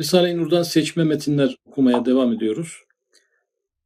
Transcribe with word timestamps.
Risale-i 0.00 0.36
Nur'dan 0.36 0.62
seçme 0.62 1.04
metinler 1.04 1.56
okumaya 1.64 2.04
devam 2.04 2.32
ediyoruz. 2.32 2.76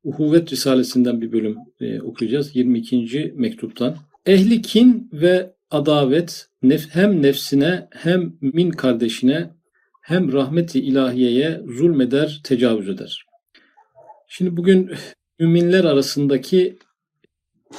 Uhuvvet 0.04 0.52
Risalesinden 0.52 1.20
bir 1.20 1.32
bölüm 1.32 1.56
e, 1.80 2.00
okuyacağız. 2.00 2.56
22. 2.56 3.32
mektuptan. 3.36 3.96
Ehli 4.26 4.62
kin 4.62 5.10
ve 5.12 5.54
adavet 5.70 6.48
nef 6.62 6.94
hem 6.94 7.22
nefsine 7.22 7.88
hem 7.90 8.32
min 8.40 8.70
kardeşine 8.70 9.50
hem 10.02 10.32
rahmeti 10.32 10.80
ilahiyeye 10.80 11.62
zulmeder, 11.66 12.40
tecavüz 12.44 12.88
eder. 12.88 13.24
Şimdi 14.28 14.56
bugün 14.56 14.90
müminler 15.38 15.84
arasındaki 15.84 16.78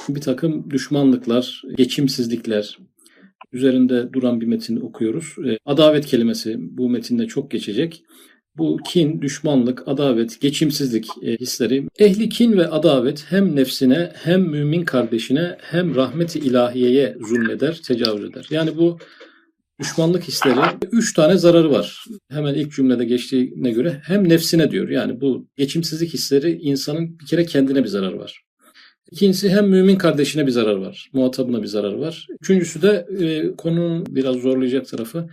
bir 0.08 0.20
takım 0.20 0.70
düşmanlıklar, 0.70 1.62
geçimsizlikler, 1.76 2.78
üzerinde 3.52 4.12
duran 4.12 4.40
bir 4.40 4.46
metin 4.46 4.80
okuyoruz. 4.80 5.34
E, 5.48 5.58
adavet 5.64 6.06
kelimesi 6.06 6.56
bu 6.60 6.90
metinde 6.90 7.26
çok 7.26 7.50
geçecek. 7.50 8.02
Bu 8.56 8.78
kin, 8.86 9.22
düşmanlık, 9.22 9.88
adavet, 9.88 10.40
geçimsizlik 10.40 11.06
e, 11.22 11.36
hisleri 11.36 11.88
ehli 11.98 12.28
kin 12.28 12.52
ve 12.52 12.68
adavet 12.68 13.24
hem 13.28 13.56
nefsine 13.56 14.12
hem 14.14 14.42
mümin 14.42 14.84
kardeşine 14.84 15.56
hem 15.60 15.94
rahmeti 15.94 16.38
ilahiyeye 16.38 17.16
zulmeder, 17.20 17.80
tecavüz 17.86 18.24
eder. 18.24 18.46
Yani 18.50 18.76
bu 18.76 18.98
düşmanlık 19.80 20.28
hisleri 20.28 20.60
üç 20.92 21.14
tane 21.14 21.38
zararı 21.38 21.70
var. 21.70 22.04
Hemen 22.30 22.54
ilk 22.54 22.72
cümlede 22.72 23.04
geçtiğine 23.04 23.70
göre 23.70 24.00
hem 24.04 24.28
nefsine 24.28 24.70
diyor. 24.70 24.88
Yani 24.88 25.20
bu 25.20 25.46
geçimsizlik 25.56 26.14
hisleri 26.14 26.52
insanın 26.52 27.18
bir 27.18 27.26
kere 27.26 27.44
kendine 27.46 27.82
bir 27.82 27.88
zararı 27.88 28.18
var. 28.18 28.42
İkincisi 29.10 29.50
hem 29.50 29.68
mümin 29.68 29.96
kardeşine 29.96 30.46
bir 30.46 30.50
zarar 30.50 30.76
var. 30.76 31.10
Muhatabına 31.12 31.62
bir 31.62 31.66
zarar 31.66 31.92
var. 31.92 32.26
Üçüncüsü 32.40 32.82
de 32.82 33.06
e, 33.20 33.56
konunun 33.56 34.06
biraz 34.08 34.36
zorlayacak 34.36 34.86
tarafı 34.86 35.28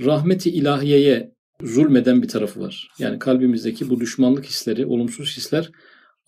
rahmeti 0.00 0.50
ilahiyeye 0.50 1.34
zulmeden 1.62 2.22
bir 2.22 2.28
tarafı 2.28 2.60
var. 2.60 2.90
Yani 2.98 3.18
kalbimizdeki 3.18 3.90
bu 3.90 4.00
düşmanlık 4.00 4.44
hisleri, 4.46 4.86
olumsuz 4.86 5.36
hisler 5.36 5.70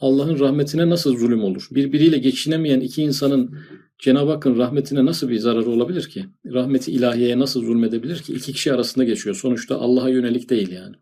Allah'ın 0.01 0.39
rahmetine 0.39 0.91
nasıl 0.91 1.17
zulüm 1.19 1.45
olur? 1.45 1.69
Birbiriyle 1.71 2.19
geçinemeyen 2.19 2.81
iki 2.81 3.03
insanın 3.03 3.59
Cenab-ı 3.99 4.31
Hakk'ın 4.31 4.59
rahmetine 4.59 5.05
nasıl 5.05 5.29
bir 5.29 5.39
zararı 5.39 5.71
olabilir 5.71 6.09
ki? 6.09 6.25
Rahmeti 6.47 6.93
ilahiyeye 6.93 7.39
nasıl 7.39 7.65
zulmedebilir 7.65 8.19
ki? 8.19 8.33
İki 8.33 8.53
kişi 8.53 8.73
arasında 8.73 9.05
geçiyor. 9.05 9.37
Sonuçta 9.37 9.77
Allah'a 9.77 10.09
yönelik 10.09 10.51
değil 10.51 10.73
yani. 10.73 10.97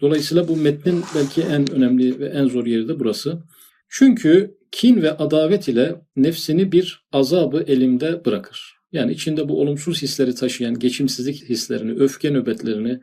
Dolayısıyla 0.00 0.48
bu 0.48 0.56
metnin 0.56 1.02
belki 1.14 1.42
en 1.42 1.70
önemli 1.70 2.18
ve 2.18 2.26
en 2.26 2.46
zor 2.46 2.66
yeri 2.66 2.88
de 2.88 3.00
burası. 3.00 3.42
Çünkü 3.90 4.58
kin 4.72 5.02
ve 5.02 5.16
adavet 5.16 5.68
ile 5.68 5.96
nefsini 6.16 6.72
bir 6.72 7.04
azabı 7.12 7.64
elimde 7.66 8.24
bırakır. 8.24 8.74
Yani 8.92 9.12
içinde 9.12 9.48
bu 9.48 9.60
olumsuz 9.60 10.02
hisleri 10.02 10.34
taşıyan 10.34 10.78
geçimsizlik 10.78 11.48
hislerini, 11.48 11.92
öfke 11.92 12.30
nöbetlerini, 12.32 13.00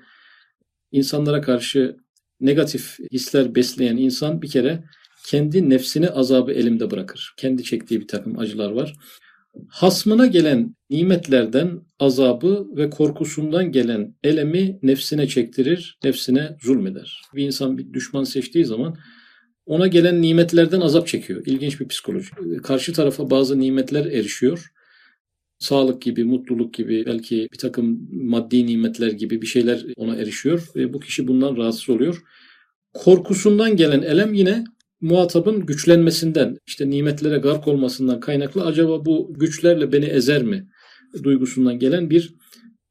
insanlara 0.91 1.41
karşı 1.41 1.97
negatif 2.41 2.97
hisler 3.11 3.55
besleyen 3.55 3.97
insan 3.97 4.41
bir 4.41 4.49
kere 4.49 4.83
kendi 5.27 5.69
nefsini 5.69 6.09
azabı 6.09 6.51
elimde 6.51 6.91
bırakır. 6.91 7.33
Kendi 7.37 7.63
çektiği 7.63 8.01
bir 8.01 8.07
takım 8.07 8.39
acılar 8.39 8.71
var. 8.71 8.95
Hasmına 9.69 10.27
gelen 10.27 10.75
nimetlerden 10.89 11.81
azabı 11.99 12.67
ve 12.75 12.89
korkusundan 12.89 13.71
gelen 13.71 14.15
elemi 14.23 14.79
nefsine 14.83 15.27
çektirir, 15.27 15.97
nefsine 16.03 16.57
zulmeder. 16.61 17.21
Bir 17.35 17.45
insan 17.45 17.77
bir 17.77 17.93
düşman 17.93 18.23
seçtiği 18.23 18.65
zaman 18.65 18.97
ona 19.67 19.87
gelen 19.87 20.21
nimetlerden 20.21 20.81
azap 20.81 21.07
çekiyor. 21.07 21.43
İlginç 21.45 21.79
bir 21.79 21.87
psikoloji. 21.87 22.29
Karşı 22.63 22.93
tarafa 22.93 23.29
bazı 23.29 23.59
nimetler 23.59 24.05
erişiyor. 24.05 24.71
Sağlık 25.59 26.01
gibi, 26.01 26.23
mutluluk 26.23 26.73
gibi, 26.73 27.05
belki 27.05 27.47
bir 27.53 27.57
takım 27.57 28.09
maddi 28.11 28.65
nimetler 28.65 29.11
gibi 29.11 29.41
bir 29.41 29.47
şeyler 29.47 29.85
ona 29.97 30.15
erişiyor 30.15 30.67
ve 30.75 30.93
bu 30.93 30.99
kişi 30.99 31.27
bundan 31.27 31.57
rahatsız 31.57 31.89
oluyor. 31.89 32.23
Korkusundan 32.93 33.75
gelen 33.75 34.01
elem 34.01 34.33
yine 34.33 34.63
muhatabın 35.01 35.65
güçlenmesinden, 35.65 36.57
işte 36.67 36.89
nimetlere 36.89 37.37
gark 37.37 37.67
olmasından 37.67 38.19
kaynaklı 38.19 38.65
acaba 38.65 39.05
bu 39.05 39.33
güçlerle 39.39 39.91
beni 39.91 40.05
ezer 40.05 40.43
mi 40.43 40.67
duygusundan 41.23 41.79
gelen 41.79 42.09
bir 42.09 42.35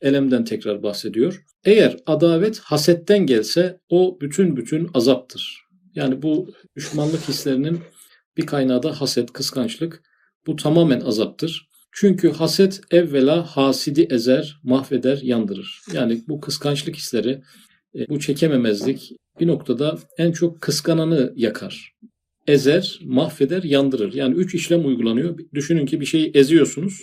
elemden 0.00 0.44
tekrar 0.44 0.82
bahsediyor. 0.82 1.44
Eğer 1.64 1.96
adavet 2.06 2.58
hasetten 2.58 3.26
gelse 3.26 3.80
o 3.88 4.18
bütün 4.20 4.56
bütün 4.56 4.90
azaptır. 4.94 5.65
Yani 5.96 6.22
bu 6.22 6.52
düşmanlık 6.76 7.28
hislerinin 7.28 7.80
bir 8.36 8.46
kaynağı 8.46 8.82
da 8.82 9.00
haset, 9.00 9.32
kıskançlık. 9.32 10.02
Bu 10.46 10.56
tamamen 10.56 11.00
azaptır. 11.00 11.68
Çünkü 11.92 12.30
haset 12.30 12.80
evvela 12.90 13.42
hasidi 13.42 14.06
ezer, 14.10 14.60
mahveder, 14.62 15.18
yandırır. 15.22 15.80
Yani 15.92 16.22
bu 16.28 16.40
kıskançlık 16.40 16.96
hisleri, 16.96 17.42
e, 17.94 18.08
bu 18.08 18.20
çekememezlik 18.20 19.12
bir 19.40 19.46
noktada 19.46 19.98
en 20.18 20.32
çok 20.32 20.60
kıskananı 20.60 21.32
yakar. 21.36 21.92
Ezer, 22.46 23.00
mahveder, 23.04 23.62
yandırır. 23.62 24.14
Yani 24.14 24.34
üç 24.34 24.54
işlem 24.54 24.86
uygulanıyor. 24.86 25.38
Düşünün 25.54 25.86
ki 25.86 26.00
bir 26.00 26.06
şeyi 26.06 26.30
eziyorsunuz. 26.34 27.02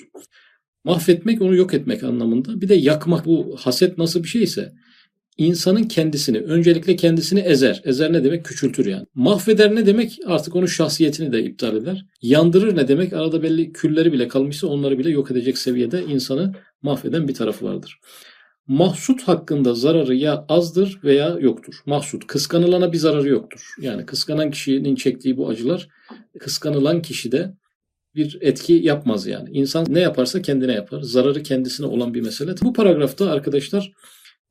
Mahvetmek 0.83 1.41
onu 1.41 1.55
yok 1.55 1.73
etmek 1.73 2.03
anlamında. 2.03 2.61
Bir 2.61 2.69
de 2.69 2.75
yakmak. 2.75 3.25
Bu 3.25 3.57
haset 3.59 3.97
nasıl 3.97 4.23
bir 4.23 4.27
şeyse 4.27 4.73
insanın 5.38 5.83
kendisini, 5.83 6.38
öncelikle 6.38 6.95
kendisini 6.95 7.39
ezer. 7.39 7.81
Ezer 7.85 8.13
ne 8.13 8.23
demek? 8.23 8.45
Küçültür 8.45 8.85
yani. 8.85 9.05
Mahveder 9.16 9.75
ne 9.75 9.85
demek? 9.85 10.19
Artık 10.25 10.55
onun 10.55 10.66
şahsiyetini 10.66 11.31
de 11.31 11.44
iptal 11.44 11.75
eder. 11.75 12.05
Yandırır 12.21 12.75
ne 12.75 12.88
demek? 12.88 13.13
Arada 13.13 13.43
belli 13.43 13.72
külleri 13.72 14.13
bile 14.13 14.27
kalmışsa 14.27 14.67
onları 14.67 14.99
bile 14.99 15.09
yok 15.09 15.31
edecek 15.31 15.57
seviyede 15.57 16.03
insanı 16.03 16.53
mahveden 16.81 17.27
bir 17.27 17.33
tarafı 17.33 17.66
vardır. 17.66 17.99
Mahsut 18.67 19.22
hakkında 19.22 19.73
zararı 19.73 20.16
ya 20.16 20.45
azdır 20.49 20.99
veya 21.03 21.38
yoktur. 21.39 21.75
Mahsut, 21.85 22.27
kıskanılana 22.27 22.93
bir 22.93 22.97
zararı 22.97 23.29
yoktur. 23.29 23.61
Yani 23.81 24.05
kıskanan 24.05 24.51
kişinin 24.51 24.95
çektiği 24.95 25.38
bu 25.38 25.49
acılar 25.49 25.88
kıskanılan 26.39 27.01
kişide 27.01 27.53
bir 28.16 28.38
etki 28.41 28.73
yapmaz 28.73 29.27
yani. 29.27 29.49
İnsan 29.51 29.85
ne 29.89 29.99
yaparsa 29.99 30.41
kendine 30.41 30.73
yapar. 30.73 31.01
Zararı 31.01 31.43
kendisine 31.43 31.88
olan 31.88 32.13
bir 32.13 32.22
mesele. 32.22 32.55
Bu 32.61 32.73
paragrafta 32.73 33.31
arkadaşlar 33.31 33.91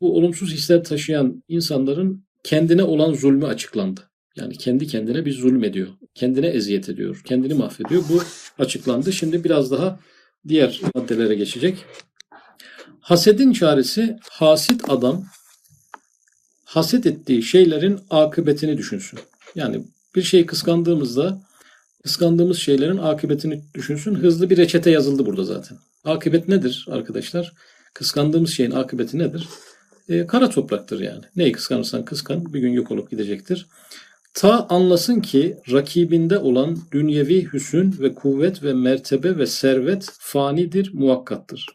bu 0.02 0.16
olumsuz 0.16 0.52
hisler 0.52 0.84
taşıyan 0.84 1.42
insanların 1.48 2.24
kendine 2.44 2.82
olan 2.82 3.14
zulmü 3.14 3.46
açıklandı. 3.46 4.00
Yani 4.36 4.58
kendi 4.58 4.86
kendine 4.86 5.24
bir 5.24 5.32
zulüm 5.32 5.64
ediyor. 5.64 5.88
Kendine 6.14 6.46
eziyet 6.46 6.88
ediyor. 6.88 7.22
Kendini 7.24 7.54
mahvediyor. 7.54 8.02
Bu 8.08 8.22
açıklandı. 8.58 9.12
Şimdi 9.12 9.44
biraz 9.44 9.70
daha 9.70 10.00
diğer 10.48 10.80
maddelere 10.94 11.34
geçecek. 11.34 11.84
Hasedin 13.00 13.52
çaresi 13.52 14.16
hasit 14.30 14.90
adam 14.90 15.24
haset 16.64 17.06
ettiği 17.06 17.42
şeylerin 17.42 17.98
akıbetini 18.10 18.78
düşünsün. 18.78 19.18
Yani 19.54 19.84
bir 20.14 20.22
şeyi 20.22 20.46
kıskandığımızda 20.46 21.42
kıskandığımız 22.02 22.58
şeylerin 22.58 22.98
akıbetini 22.98 23.62
düşünsün. 23.74 24.14
Hızlı 24.14 24.50
bir 24.50 24.56
reçete 24.56 24.90
yazıldı 24.90 25.26
burada 25.26 25.44
zaten. 25.44 25.78
Akıbet 26.04 26.48
nedir 26.48 26.86
arkadaşlar? 26.90 27.52
Kıskandığımız 27.94 28.50
şeyin 28.50 28.70
akıbeti 28.70 29.18
nedir? 29.18 29.48
E, 30.08 30.26
kara 30.26 30.50
topraktır 30.50 31.00
yani. 31.00 31.24
Neyi 31.36 31.52
kıskanırsan 31.52 32.04
kıskan 32.04 32.54
bir 32.54 32.60
gün 32.60 32.72
yok 32.72 32.90
olup 32.90 33.10
gidecektir. 33.10 33.66
Ta 34.34 34.66
anlasın 34.68 35.20
ki 35.20 35.56
rakibinde 35.72 36.38
olan 36.38 36.78
dünyevi 36.92 37.52
hüsün 37.52 37.94
ve 38.00 38.14
kuvvet 38.14 38.62
ve 38.62 38.72
mertebe 38.72 39.38
ve 39.38 39.46
servet 39.46 40.08
fanidir, 40.18 40.90
muhakkattır. 40.94 41.66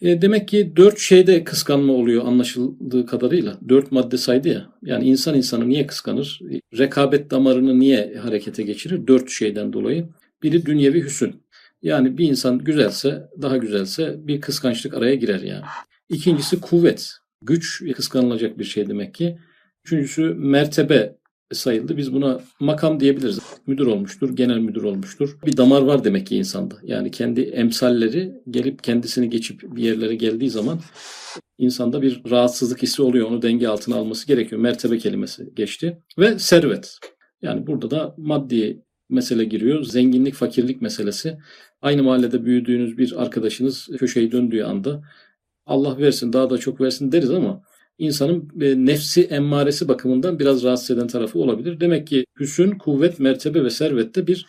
E, 0.00 0.22
demek 0.22 0.48
ki 0.48 0.72
dört 0.76 0.98
şeyde 0.98 1.44
kıskanma 1.44 1.92
oluyor 1.92 2.26
anlaşıldığı 2.26 3.06
kadarıyla. 3.06 3.58
Dört 3.68 3.92
madde 3.92 4.16
saydı 4.18 4.48
ya. 4.48 4.66
Yani 4.82 5.04
insan 5.04 5.34
insanı 5.34 5.68
niye 5.68 5.86
kıskanır? 5.86 6.40
Rekabet 6.78 7.30
damarını 7.30 7.78
niye 7.78 8.16
harekete 8.22 8.62
geçirir? 8.62 9.06
Dört 9.06 9.30
şeyden 9.30 9.72
dolayı. 9.72 10.08
Biri 10.42 10.66
dünyevi 10.66 11.04
hüsün. 11.04 11.42
Yani 11.82 12.18
bir 12.18 12.28
insan 12.28 12.58
güzelse, 12.58 13.28
daha 13.42 13.56
güzelse 13.56 14.16
bir 14.18 14.40
kıskançlık 14.40 14.94
araya 14.94 15.14
girer 15.14 15.40
yani. 15.40 15.64
İkincisi 16.08 16.60
kuvvet. 16.60 17.12
Güç 17.42 17.82
kıskanılacak 17.96 18.58
bir 18.58 18.64
şey 18.64 18.88
demek 18.88 19.14
ki. 19.14 19.38
Üçüncüsü 19.84 20.22
mertebe 20.34 21.18
sayıldı. 21.52 21.96
Biz 21.96 22.12
buna 22.12 22.40
makam 22.60 23.00
diyebiliriz. 23.00 23.38
Müdür 23.66 23.86
olmuştur, 23.86 24.36
genel 24.36 24.58
müdür 24.58 24.82
olmuştur. 24.82 25.38
Bir 25.46 25.56
damar 25.56 25.82
var 25.82 26.04
demek 26.04 26.26
ki 26.26 26.36
insanda. 26.36 26.74
Yani 26.82 27.10
kendi 27.10 27.40
emsalleri 27.40 28.32
gelip 28.50 28.84
kendisini 28.84 29.30
geçip 29.30 29.76
bir 29.76 29.82
yerlere 29.82 30.14
geldiği 30.14 30.50
zaman 30.50 30.80
insanda 31.58 32.02
bir 32.02 32.22
rahatsızlık 32.30 32.82
hissi 32.82 33.02
oluyor. 33.02 33.28
Onu 33.28 33.42
denge 33.42 33.68
altına 33.68 33.96
alması 33.96 34.26
gerekiyor. 34.26 34.60
Mertebe 34.60 34.98
kelimesi 34.98 35.54
geçti. 35.54 36.02
Ve 36.18 36.38
servet. 36.38 36.98
Yani 37.42 37.66
burada 37.66 37.90
da 37.90 38.14
maddi 38.18 38.82
mesele 39.08 39.44
giriyor. 39.44 39.84
Zenginlik, 39.84 40.34
fakirlik 40.34 40.82
meselesi. 40.82 41.38
Aynı 41.82 42.02
mahallede 42.02 42.44
büyüdüğünüz 42.44 42.98
bir 42.98 43.22
arkadaşınız 43.22 43.88
köşeyi 43.98 44.32
döndüğü 44.32 44.62
anda 44.62 45.02
Allah 45.68 45.98
versin 45.98 46.32
daha 46.32 46.50
da 46.50 46.58
çok 46.58 46.80
versin 46.80 47.12
deriz 47.12 47.30
ama 47.30 47.62
insanın 47.98 48.48
e, 48.60 48.86
nefsi 48.86 49.24
emmaresi 49.24 49.88
bakımından 49.88 50.38
biraz 50.38 50.64
rahatsız 50.64 50.90
eden 50.90 51.06
tarafı 51.06 51.38
olabilir. 51.38 51.80
Demek 51.80 52.06
ki 52.06 52.24
hüsün, 52.40 52.70
kuvvet, 52.70 53.20
mertebe 53.20 53.64
ve 53.64 53.70
servette 53.70 54.26
bir 54.26 54.46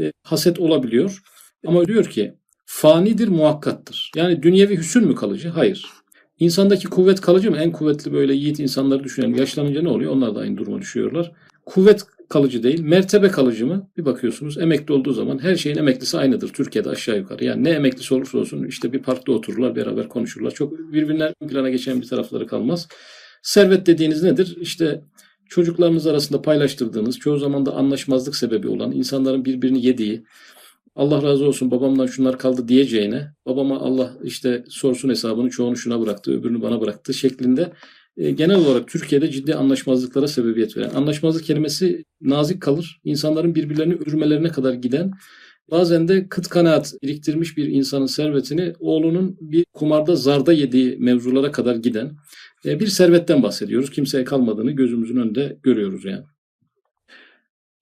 e, 0.00 0.12
haset 0.22 0.58
olabiliyor. 0.60 1.22
Ama 1.66 1.84
diyor 1.84 2.04
ki 2.04 2.34
fanidir, 2.66 3.28
muhakkattır. 3.28 4.10
Yani 4.16 4.42
dünyevi 4.42 4.76
hüsün 4.76 5.06
mü 5.06 5.14
kalıcı? 5.14 5.48
Hayır. 5.48 5.86
İnsandaki 6.38 6.88
kuvvet 6.88 7.20
kalıcı 7.20 7.50
mı? 7.50 7.56
En 7.56 7.72
kuvvetli 7.72 8.12
böyle 8.12 8.34
yiğit 8.34 8.60
insanları 8.60 9.04
düşünelim. 9.04 9.34
Yaşlanınca 9.34 9.82
ne 9.82 9.88
oluyor? 9.88 10.12
Onlar 10.12 10.34
da 10.34 10.40
aynı 10.40 10.56
duruma 10.56 10.80
düşüyorlar. 10.80 11.32
Kuvvet 11.66 12.02
kalıcı 12.32 12.62
değil. 12.62 12.80
Mertebe 12.80 13.28
kalıcı 13.28 13.66
mı? 13.66 13.90
Bir 13.96 14.04
bakıyorsunuz 14.04 14.58
emekli 14.58 14.94
olduğu 14.94 15.12
zaman 15.12 15.42
her 15.42 15.56
şeyin 15.56 15.76
emeklisi 15.76 16.18
aynıdır 16.18 16.48
Türkiye'de 16.48 16.90
aşağı 16.90 17.18
yukarı. 17.18 17.44
Yani 17.44 17.64
ne 17.64 17.70
emeklisi 17.70 18.14
olursa 18.14 18.38
olsun 18.38 18.64
işte 18.64 18.92
bir 18.92 19.02
parkta 19.02 19.32
otururlar 19.32 19.76
beraber 19.76 20.08
konuşurlar. 20.08 20.50
Çok 20.50 20.78
birbirinden 20.92 21.34
plana 21.48 21.70
geçen 21.70 22.00
bir 22.00 22.08
tarafları 22.08 22.46
kalmaz. 22.46 22.88
Servet 23.42 23.86
dediğiniz 23.86 24.22
nedir? 24.22 24.56
İşte 24.60 25.04
çocuklarınız 25.48 26.06
arasında 26.06 26.42
paylaştırdığınız, 26.42 27.18
çoğu 27.18 27.38
zaman 27.38 27.66
da 27.66 27.72
anlaşmazlık 27.72 28.36
sebebi 28.36 28.68
olan, 28.68 28.92
insanların 28.92 29.44
birbirini 29.44 29.86
yediği, 29.86 30.24
Allah 30.96 31.22
razı 31.22 31.44
olsun 31.44 31.70
babamdan 31.70 32.06
şunlar 32.06 32.38
kaldı 32.38 32.68
diyeceğine, 32.68 33.34
babama 33.46 33.80
Allah 33.80 34.12
işte 34.22 34.64
sorsun 34.68 35.08
hesabını 35.08 35.50
çoğunu 35.50 35.76
şuna 35.76 36.00
bıraktı, 36.00 36.32
öbürünü 36.32 36.62
bana 36.62 36.80
bıraktı 36.80 37.14
şeklinde 37.14 37.72
e, 38.16 38.30
genel 38.30 38.56
olarak 38.56 38.88
Türkiye'de 38.88 39.30
ciddi 39.30 39.54
anlaşmazlıklara 39.54 40.28
sebebiyet 40.28 40.76
veren. 40.76 40.90
Anlaşmazlık 40.90 41.44
kelimesi 41.44 42.04
nazik 42.20 42.62
kalır. 42.62 43.00
İnsanların 43.04 43.54
birbirlerini 43.54 43.94
ürmelerine 43.94 44.48
kadar 44.48 44.72
giden 44.72 45.12
Bazen 45.70 46.08
de 46.08 46.28
kıt 46.28 46.48
kanaat 46.48 46.94
biriktirmiş 47.02 47.56
bir 47.56 47.68
insanın 47.68 48.06
servetini 48.06 48.72
oğlunun 48.80 49.36
bir 49.40 49.64
kumarda 49.72 50.16
zarda 50.16 50.52
yediği 50.52 50.96
mevzulara 50.98 51.52
kadar 51.52 51.76
giden 51.76 52.16
e, 52.64 52.80
bir 52.80 52.86
servetten 52.86 53.42
bahsediyoruz. 53.42 53.90
Kimseye 53.90 54.24
kalmadığını 54.24 54.70
gözümüzün 54.70 55.16
önünde 55.16 55.58
görüyoruz 55.62 56.04
yani. 56.04 56.24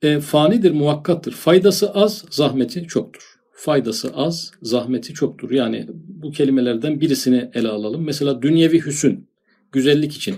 E, 0.02 0.20
fanidir, 0.20 0.70
muvakkattır. 0.70 1.32
Faydası 1.32 1.90
az, 1.90 2.24
zahmeti 2.30 2.86
çoktur. 2.86 3.22
Faydası 3.52 4.10
az, 4.14 4.52
zahmeti 4.62 5.14
çoktur. 5.14 5.50
Yani 5.50 5.86
bu 5.92 6.30
kelimelerden 6.30 7.00
birisini 7.00 7.50
ele 7.54 7.68
alalım. 7.68 8.04
Mesela 8.04 8.42
dünyevi 8.42 8.86
hüsün, 8.86 9.29
güzellik 9.72 10.16
için. 10.16 10.36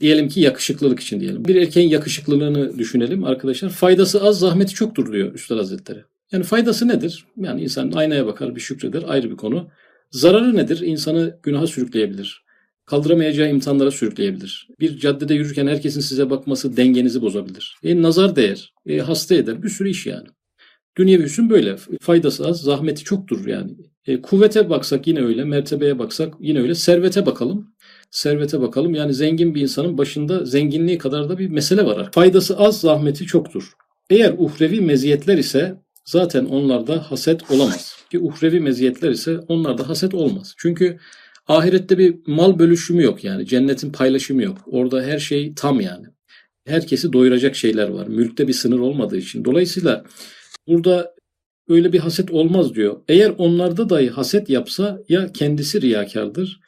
Diyelim 0.00 0.28
ki 0.28 0.40
yakışıklılık 0.40 1.00
için 1.00 1.20
diyelim. 1.20 1.44
Bir 1.44 1.56
erkeğin 1.56 1.88
yakışıklılığını 1.88 2.78
düşünelim 2.78 3.24
arkadaşlar. 3.24 3.70
Faydası 3.70 4.22
az, 4.22 4.38
zahmeti 4.38 4.74
çoktur 4.74 5.12
diyor 5.12 5.34
Üstad 5.34 5.58
Hazretleri. 5.58 6.04
Yani 6.32 6.44
faydası 6.44 6.88
nedir? 6.88 7.24
Yani 7.36 7.62
insan 7.62 7.92
aynaya 7.92 8.26
bakar, 8.26 8.56
bir 8.56 8.60
şükreder, 8.60 9.02
ayrı 9.06 9.30
bir 9.30 9.36
konu. 9.36 9.70
Zararı 10.10 10.56
nedir? 10.56 10.80
İnsanı 10.80 11.38
günaha 11.42 11.66
sürükleyebilir. 11.66 12.44
Kaldıramayacağı 12.84 13.50
imtihanlara 13.50 13.90
sürükleyebilir. 13.90 14.68
Bir 14.80 14.98
caddede 14.98 15.34
yürürken 15.34 15.66
herkesin 15.66 16.00
size 16.00 16.30
bakması 16.30 16.76
dengenizi 16.76 17.22
bozabilir. 17.22 17.76
E, 17.84 18.02
nazar 18.02 18.36
değer, 18.36 18.72
e, 18.86 18.98
hasta 18.98 19.34
eder, 19.34 19.62
bir 19.62 19.68
sürü 19.68 19.88
iş 19.88 20.06
yani. 20.06 20.26
Dünyevi 20.96 21.22
hüsn 21.22 21.50
böyle. 21.50 21.76
Faydası 22.00 22.46
az, 22.46 22.60
zahmeti 22.60 23.04
çoktur 23.04 23.46
yani. 23.46 23.72
E, 24.06 24.22
kuvvete 24.22 24.70
baksak 24.70 25.06
yine 25.06 25.20
öyle, 25.20 25.44
mertebeye 25.44 25.98
baksak 25.98 26.34
yine 26.40 26.60
öyle. 26.60 26.74
Servete 26.74 27.26
bakalım. 27.26 27.71
Servete 28.12 28.60
bakalım. 28.60 28.94
Yani 28.94 29.14
zengin 29.14 29.54
bir 29.54 29.60
insanın 29.60 29.98
başında 29.98 30.44
zenginliği 30.44 30.98
kadar 30.98 31.28
da 31.28 31.38
bir 31.38 31.48
mesele 31.48 31.84
var. 31.86 32.12
Faydası 32.12 32.56
az, 32.58 32.80
zahmeti 32.80 33.26
çoktur. 33.26 33.72
Eğer 34.10 34.34
uhrevi 34.38 34.80
meziyetler 34.80 35.38
ise 35.38 35.74
zaten 36.04 36.44
onlarda 36.44 37.10
haset 37.10 37.50
olamaz. 37.50 37.96
Ki 38.10 38.18
uhrevi 38.18 38.60
meziyetler 38.60 39.10
ise 39.10 39.38
onlarda 39.48 39.88
haset 39.88 40.14
olmaz. 40.14 40.54
Çünkü 40.58 40.98
ahirette 41.48 41.98
bir 41.98 42.16
mal 42.26 42.58
bölüşümü 42.58 43.02
yok 43.02 43.24
yani. 43.24 43.46
Cennetin 43.46 43.92
paylaşımı 43.92 44.42
yok. 44.42 44.58
Orada 44.66 45.02
her 45.02 45.18
şey 45.18 45.54
tam 45.54 45.80
yani. 45.80 46.06
Herkesi 46.66 47.12
doyuracak 47.12 47.56
şeyler 47.56 47.88
var. 47.88 48.06
Mülkte 48.06 48.48
bir 48.48 48.52
sınır 48.52 48.78
olmadığı 48.78 49.16
için. 49.16 49.44
Dolayısıyla 49.44 50.04
burada 50.66 51.14
öyle 51.68 51.92
bir 51.92 51.98
haset 51.98 52.30
olmaz 52.30 52.74
diyor. 52.74 52.96
Eğer 53.08 53.30
onlarda 53.38 53.88
dahi 53.90 54.10
haset 54.10 54.50
yapsa 54.50 54.98
ya 55.08 55.32
kendisi 55.32 55.80
riyakardır, 55.82 56.60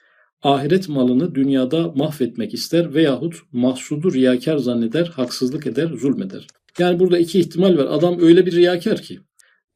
ahiret 0.45 0.89
malını 0.89 1.35
dünyada 1.35 1.93
mahvetmek 1.97 2.55
ister 2.55 2.95
veyahut 2.95 3.35
mahsudu 3.53 4.13
riyakar 4.13 4.59
zanneder, 4.59 5.07
haksızlık 5.07 5.67
eder, 5.67 5.89
zulmeder. 5.89 6.47
Yani 6.79 7.01
burada 7.01 7.19
iki 7.19 7.41
ihtimal 7.41 7.77
var. 7.79 7.87
Adam 7.91 8.21
öyle 8.21 8.47
bir 8.47 8.53
riyakar 8.53 9.03
ki 9.03 9.19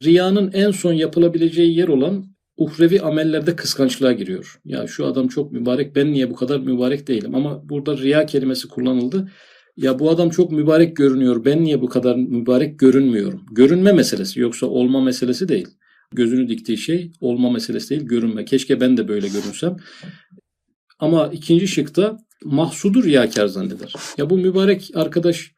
riyanın 0.05 0.53
en 0.53 0.71
son 0.71 0.93
yapılabileceği 0.93 1.77
yer 1.77 1.89
olan 1.89 2.25
uhrevi 2.57 3.01
amellerde 3.01 3.57
kıskançlığa 3.57 4.13
giriyor. 4.13 4.61
Ya 4.65 4.87
şu 4.87 5.07
adam 5.07 5.29
çok 5.29 5.53
mübarek 5.53 5.97
ben 5.97 6.13
niye 6.13 6.31
bu 6.31 6.35
kadar 6.35 6.61
mübarek 6.61 7.09
değilim 7.09 7.35
ama 7.35 7.69
burada 7.69 7.99
riya 7.99 8.27
kelimesi 8.27 8.69
kullanıldı. 8.69 9.29
Ya 9.77 9.99
bu 9.99 10.11
adam 10.11 10.31
çok 10.31 10.53
mübarek 10.53 10.97
görünüyor 10.97 11.45
ben 11.45 11.65
niye 11.65 11.81
bu 11.81 11.89
kadar 11.89 12.17
mübarek 12.17 12.79
görünmüyorum. 12.79 13.43
Görünme 13.53 13.93
meselesi 13.93 14.41
yoksa 14.41 14.67
olma 14.67 15.01
meselesi 15.01 15.49
değil. 15.49 15.69
Gözünü 16.15 16.49
diktiği 16.49 16.79
şey 16.79 17.13
olma 17.21 17.51
meselesi 17.51 17.91
değil 17.91 18.03
görünme. 18.03 18.45
Keşke 18.45 18.81
ben 18.81 18.97
de 18.97 19.09
böyle 19.09 19.29
görünsem. 19.29 19.77
Ama 20.99 21.31
ikinci 21.33 21.69
şıkta 21.69 22.19
mahsudur 22.45 23.05
riyakar 23.05 23.47
zanneder. 23.47 23.95
Ya 24.19 24.31
bu 24.31 24.39
mübarek 24.39 24.91
arkadaş 24.95 25.53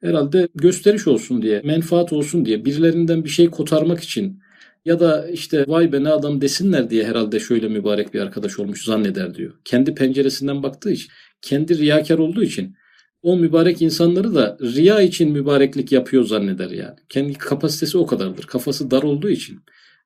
herhalde 0.00 0.48
gösteriş 0.54 1.06
olsun 1.06 1.42
diye, 1.42 1.60
menfaat 1.64 2.12
olsun 2.12 2.44
diye, 2.44 2.64
birilerinden 2.64 3.24
bir 3.24 3.28
şey 3.28 3.50
kotarmak 3.50 4.00
için 4.00 4.40
ya 4.84 5.00
da 5.00 5.28
işte 5.28 5.64
vay 5.68 5.92
be 5.92 6.04
ne 6.04 6.08
adam 6.08 6.40
desinler 6.40 6.90
diye 6.90 7.04
herhalde 7.04 7.40
şöyle 7.40 7.68
mübarek 7.68 8.14
bir 8.14 8.20
arkadaş 8.20 8.58
olmuş 8.58 8.84
zanneder 8.84 9.34
diyor. 9.34 9.54
Kendi 9.64 9.94
penceresinden 9.94 10.62
baktığı 10.62 10.90
için, 10.90 11.10
kendi 11.42 11.78
riyakar 11.78 12.18
olduğu 12.18 12.42
için 12.42 12.76
o 13.22 13.36
mübarek 13.36 13.82
insanları 13.82 14.34
da 14.34 14.58
riya 14.62 15.02
için 15.02 15.32
mübareklik 15.32 15.92
yapıyor 15.92 16.24
zanneder 16.24 16.70
yani. 16.70 16.96
Kendi 17.08 17.32
kapasitesi 17.32 17.98
o 17.98 18.06
kadardır. 18.06 18.44
Kafası 18.44 18.90
dar 18.90 19.02
olduğu 19.02 19.30
için. 19.30 19.60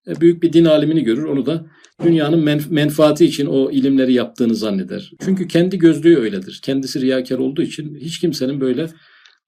E, 0.08 0.20
büyük 0.20 0.42
bir 0.42 0.52
din 0.52 0.64
alimini 0.64 1.04
görür. 1.04 1.24
Onu 1.24 1.46
da 1.46 1.66
dünyanın 2.02 2.46
menf- 2.46 2.70
menfaati 2.70 3.24
için 3.24 3.46
o 3.46 3.70
ilimleri 3.70 4.12
yaptığını 4.12 4.54
zanneder. 4.54 5.12
Çünkü 5.24 5.48
kendi 5.48 5.78
gözlüğü 5.78 6.16
öyledir. 6.16 6.60
Kendisi 6.64 7.00
riyakar 7.00 7.38
olduğu 7.38 7.62
için 7.62 7.94
hiç 8.00 8.18
kimsenin 8.20 8.60
böyle 8.60 8.86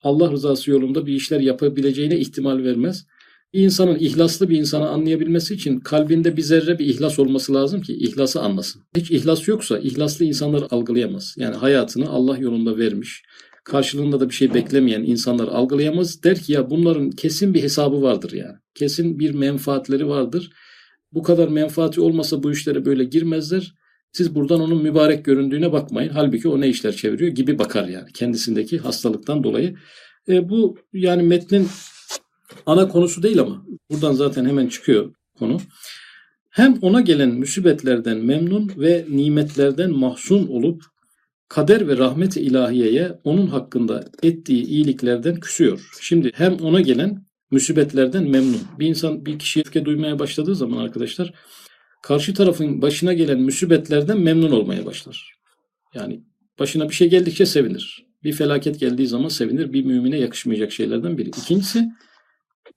Allah 0.03 0.31
rızası 0.31 0.71
yolunda 0.71 1.05
bir 1.05 1.13
işler 1.13 1.39
yapabileceğine 1.39 2.17
ihtimal 2.17 2.63
vermez. 2.63 3.05
Bir 3.53 3.59
insanın 3.59 3.95
ihlaslı 3.99 4.49
bir 4.49 4.57
insanı 4.57 4.89
anlayabilmesi 4.89 5.53
için 5.53 5.79
kalbinde 5.79 6.37
bir 6.37 6.41
zerre 6.41 6.79
bir 6.79 6.85
ihlas 6.85 7.19
olması 7.19 7.53
lazım 7.53 7.81
ki 7.81 7.93
ihlası 7.93 8.41
anlasın. 8.41 8.81
Hiç 8.95 9.11
ihlas 9.11 9.47
yoksa 9.47 9.79
ihlaslı 9.79 10.25
insanları 10.25 10.67
algılayamaz. 10.71 11.35
Yani 11.37 11.55
hayatını 11.55 12.09
Allah 12.09 12.37
yolunda 12.37 12.77
vermiş, 12.77 13.23
karşılığında 13.65 14.19
da 14.19 14.29
bir 14.29 14.33
şey 14.33 14.53
beklemeyen 14.53 15.03
insanlar 15.03 15.47
algılayamaz. 15.47 16.23
Der 16.23 16.39
ki 16.39 16.53
ya 16.53 16.69
bunların 16.69 17.11
kesin 17.11 17.53
bir 17.53 17.63
hesabı 17.63 18.01
vardır 18.01 18.31
yani. 18.31 18.55
Kesin 18.75 19.19
bir 19.19 19.33
menfaatleri 19.33 20.07
vardır. 20.07 20.51
Bu 21.11 21.23
kadar 21.23 21.47
menfaati 21.47 22.01
olmasa 22.01 22.43
bu 22.43 22.51
işlere 22.51 22.85
böyle 22.85 23.03
girmezler. 23.03 23.73
Siz 24.11 24.35
buradan 24.35 24.61
onun 24.61 24.83
mübarek 24.83 25.25
göründüğüne 25.25 25.71
bakmayın. 25.71 26.09
Halbuki 26.09 26.47
o 26.47 26.61
ne 26.61 26.67
işler 26.69 26.95
çeviriyor 26.95 27.31
gibi 27.31 27.59
bakar 27.59 27.87
yani 27.87 28.11
kendisindeki 28.13 28.77
hastalıktan 28.77 29.43
dolayı. 29.43 29.75
E, 30.27 30.49
bu 30.49 30.77
yani 30.93 31.23
metnin 31.23 31.67
ana 32.65 32.87
konusu 32.87 33.23
değil 33.23 33.39
ama 33.39 33.65
buradan 33.91 34.13
zaten 34.13 34.45
hemen 34.45 34.67
çıkıyor 34.67 35.13
konu. 35.39 35.57
Hem 36.49 36.77
ona 36.81 37.01
gelen 37.01 37.29
müsibetlerden 37.29 38.17
memnun 38.17 38.71
ve 38.77 39.05
nimetlerden 39.09 39.91
mahzun 39.91 40.47
olup 40.47 40.83
kader 41.49 41.87
ve 41.87 41.97
rahmet-i 41.97 42.41
ilahiyeye 42.41 43.19
onun 43.23 43.47
hakkında 43.47 44.03
ettiği 44.23 44.63
iyiliklerden 44.63 45.39
küsüyor. 45.39 45.89
Şimdi 46.01 46.31
hem 46.35 46.53
ona 46.53 46.81
gelen 46.81 47.25
müsibetlerden 47.51 48.23
memnun. 48.23 48.61
Bir 48.79 48.87
insan 48.87 49.25
bir 49.25 49.39
kişi 49.39 49.59
öfke 49.59 49.85
duymaya 49.85 50.19
başladığı 50.19 50.55
zaman 50.55 50.77
arkadaşlar 50.77 51.33
karşı 52.03 52.33
tarafın 52.33 52.81
başına 52.81 53.13
gelen 53.13 53.39
müsibetlerden 53.39 54.19
memnun 54.19 54.51
olmaya 54.51 54.85
başlar. 54.85 55.33
Yani 55.93 56.23
başına 56.59 56.89
bir 56.89 56.93
şey 56.93 57.09
geldikçe 57.09 57.45
sevinir. 57.45 58.05
Bir 58.23 58.33
felaket 58.33 58.79
geldiği 58.79 59.07
zaman 59.07 59.29
sevinir. 59.29 59.73
Bir 59.73 59.85
mümine 59.85 60.17
yakışmayacak 60.17 60.71
şeylerden 60.71 61.17
biri. 61.17 61.29
İkincisi 61.29 61.89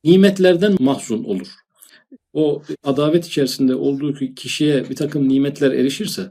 nimetlerden 0.04 0.76
mahzun 0.80 1.24
olur. 1.24 1.48
O 2.32 2.62
adavet 2.84 3.26
içerisinde 3.26 3.74
olduğu 3.74 4.14
kişiye 4.34 4.90
bir 4.90 4.96
takım 4.96 5.28
nimetler 5.28 5.72
erişirse 5.72 6.30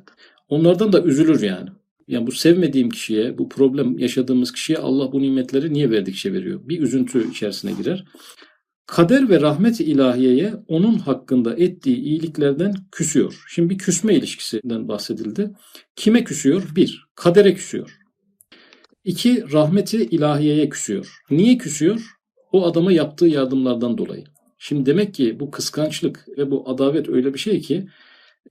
onlardan 0.49 0.93
da 0.93 1.03
üzülür 1.03 1.41
yani. 1.41 1.69
Yani 2.07 2.27
bu 2.27 2.31
sevmediğim 2.31 2.89
kişiye, 2.89 3.37
bu 3.37 3.49
problem 3.49 3.97
yaşadığımız 3.97 4.51
kişiye 4.51 4.79
Allah 4.79 5.11
bu 5.11 5.21
nimetleri 5.21 5.73
niye 5.73 5.91
verdikçe 5.91 6.33
veriyor? 6.33 6.59
Bir 6.63 6.81
üzüntü 6.81 7.31
içerisine 7.31 7.71
girer. 7.71 8.05
Kader 8.85 9.29
ve 9.29 9.41
rahmet 9.41 9.79
ilahiyeye 9.79 10.53
onun 10.67 10.97
hakkında 10.97 11.55
ettiği 11.55 11.97
iyiliklerden 11.97 12.73
küsüyor. 12.91 13.45
Şimdi 13.49 13.69
bir 13.69 13.77
küsme 13.77 14.15
ilişkisinden 14.15 14.87
bahsedildi. 14.87 15.51
Kime 15.95 16.23
küsüyor? 16.23 16.63
Bir, 16.75 17.05
kadere 17.15 17.53
küsüyor. 17.53 17.97
İki, 19.03 19.51
rahmeti 19.51 19.97
ilahiyeye 19.97 20.69
küsüyor. 20.69 21.17
Niye 21.29 21.57
küsüyor? 21.57 22.01
O 22.51 22.65
adama 22.65 22.91
yaptığı 22.91 23.27
yardımlardan 23.27 23.97
dolayı. 23.97 24.23
Şimdi 24.57 24.85
demek 24.85 25.13
ki 25.13 25.39
bu 25.39 25.51
kıskançlık 25.51 26.25
ve 26.37 26.51
bu 26.51 26.69
adavet 26.69 27.09
öyle 27.09 27.33
bir 27.33 27.39
şey 27.39 27.61
ki 27.61 27.87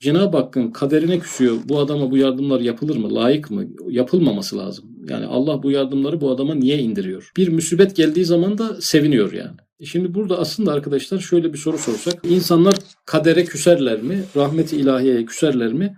Cenab-ı 0.00 0.36
Hakk'ın 0.36 0.70
kaderine 0.70 1.18
küsüyor. 1.18 1.56
Bu 1.64 1.78
adama 1.78 2.10
bu 2.10 2.16
yardımlar 2.16 2.60
yapılır 2.60 2.96
mı? 2.96 3.14
Layık 3.14 3.50
mı? 3.50 3.64
Yapılmaması 3.88 4.58
lazım. 4.58 4.84
Yani 5.08 5.26
Allah 5.26 5.62
bu 5.62 5.70
yardımları 5.70 6.20
bu 6.20 6.30
adama 6.30 6.54
niye 6.54 6.78
indiriyor? 6.78 7.32
Bir 7.36 7.48
musibet 7.48 7.96
geldiği 7.96 8.24
zaman 8.24 8.58
da 8.58 8.80
seviniyor 8.80 9.32
yani. 9.32 9.56
E 9.80 9.84
şimdi 9.84 10.14
burada 10.14 10.38
aslında 10.38 10.72
arkadaşlar 10.72 11.18
şöyle 11.18 11.52
bir 11.52 11.58
soru 11.58 11.78
sorsak. 11.78 12.14
İnsanlar 12.28 12.74
kadere 13.04 13.44
küserler 13.44 14.02
mi? 14.02 14.24
Rahmeti 14.36 14.76
ilahiyeye 14.76 15.24
küserler 15.24 15.72
mi? 15.72 15.96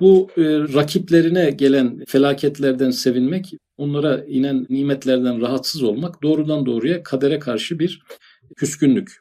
Bu 0.00 0.28
e, 0.36 0.42
rakiplerine 0.74 1.50
gelen 1.50 2.04
felaketlerden 2.08 2.90
sevinmek, 2.90 3.52
onlara 3.76 4.24
inen 4.24 4.66
nimetlerden 4.68 5.40
rahatsız 5.40 5.82
olmak 5.82 6.22
doğrudan 6.22 6.66
doğruya 6.66 7.02
kadere 7.02 7.38
karşı 7.38 7.78
bir 7.78 8.02
küskünlük. 8.56 9.16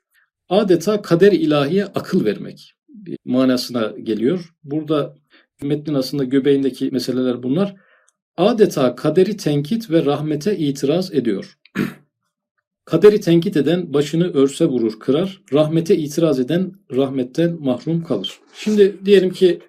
Adeta 0.49 1.01
kader 1.01 1.31
ilahiye 1.31 1.85
akıl 1.85 2.25
vermek 2.25 2.73
manasına 3.25 3.93
geliyor. 4.03 4.53
Burada 4.63 5.15
metnin 5.61 5.93
aslında 5.93 6.23
göbeğindeki 6.23 6.89
meseleler 6.91 7.43
bunlar. 7.43 7.75
Adeta 8.37 8.95
kaderi 8.95 9.37
tenkit 9.37 9.91
ve 9.91 10.05
rahmete 10.05 10.57
itiraz 10.57 11.13
ediyor. 11.13 11.57
Kaderi 12.85 13.21
tenkit 13.21 13.57
eden 13.57 13.93
başını 13.93 14.33
örse 14.33 14.65
vurur, 14.65 14.99
kırar. 14.99 15.41
Rahmete 15.53 15.97
itiraz 15.97 16.39
eden 16.39 16.71
rahmetten 16.91 17.57
mahrum 17.59 18.03
kalır. 18.03 18.39
Şimdi 18.53 19.05
diyelim 19.05 19.29
ki 19.29 19.59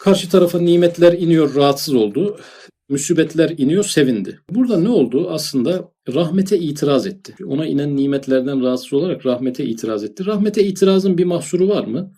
karşı 0.00 0.30
tarafa 0.30 0.60
nimetler 0.60 1.12
iniyor, 1.12 1.54
rahatsız 1.54 1.94
oldu. 1.94 2.40
Müsibetler 2.90 3.54
iniyor, 3.58 3.84
sevindi. 3.84 4.38
Burada 4.50 4.80
ne 4.80 4.88
oldu? 4.88 5.30
Aslında 5.30 5.92
rahmete 6.14 6.58
itiraz 6.58 7.06
etti. 7.06 7.34
Ona 7.44 7.66
inen 7.66 7.96
nimetlerden 7.96 8.62
rahatsız 8.62 8.92
olarak 8.92 9.26
rahmete 9.26 9.64
itiraz 9.64 10.04
etti. 10.04 10.26
Rahmete 10.26 10.64
itirazın 10.64 11.18
bir 11.18 11.24
mahsuru 11.24 11.68
var 11.68 11.84
mı? 11.84 12.12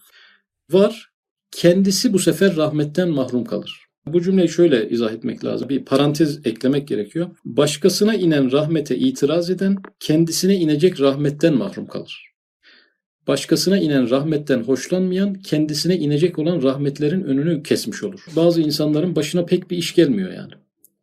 Var. 0.71 1.09
Kendisi 1.51 2.13
bu 2.13 2.19
sefer 2.19 2.57
rahmetten 2.57 3.09
mahrum 3.09 3.45
kalır. 3.45 3.87
Bu 4.07 4.23
cümleyi 4.23 4.49
şöyle 4.49 4.89
izah 4.91 5.13
etmek 5.13 5.45
lazım. 5.45 5.69
Bir 5.69 5.85
parantez 5.85 6.47
eklemek 6.47 6.89
gerekiyor. 6.89 7.31
Başkasına 7.45 8.15
inen 8.15 8.53
rahmete 8.53 8.97
itiraz 8.97 9.51
eden 9.51 9.77
kendisine 10.01 10.57
inecek 10.57 11.01
rahmetten 11.01 11.55
mahrum 11.55 11.87
kalır. 11.87 12.32
Başkasına 13.27 13.79
inen 13.79 14.11
rahmetten 14.11 14.63
hoşlanmayan 14.63 15.35
kendisine 15.35 15.97
inecek 15.97 16.39
olan 16.39 16.63
rahmetlerin 16.63 17.25
önünü 17.25 17.63
kesmiş 17.63 18.03
olur. 18.03 18.25
Bazı 18.37 18.61
insanların 18.61 19.17
başına 19.17 19.45
pek 19.45 19.71
bir 19.71 19.77
iş 19.77 19.95
gelmiyor 19.95 20.33
yani. 20.33 20.53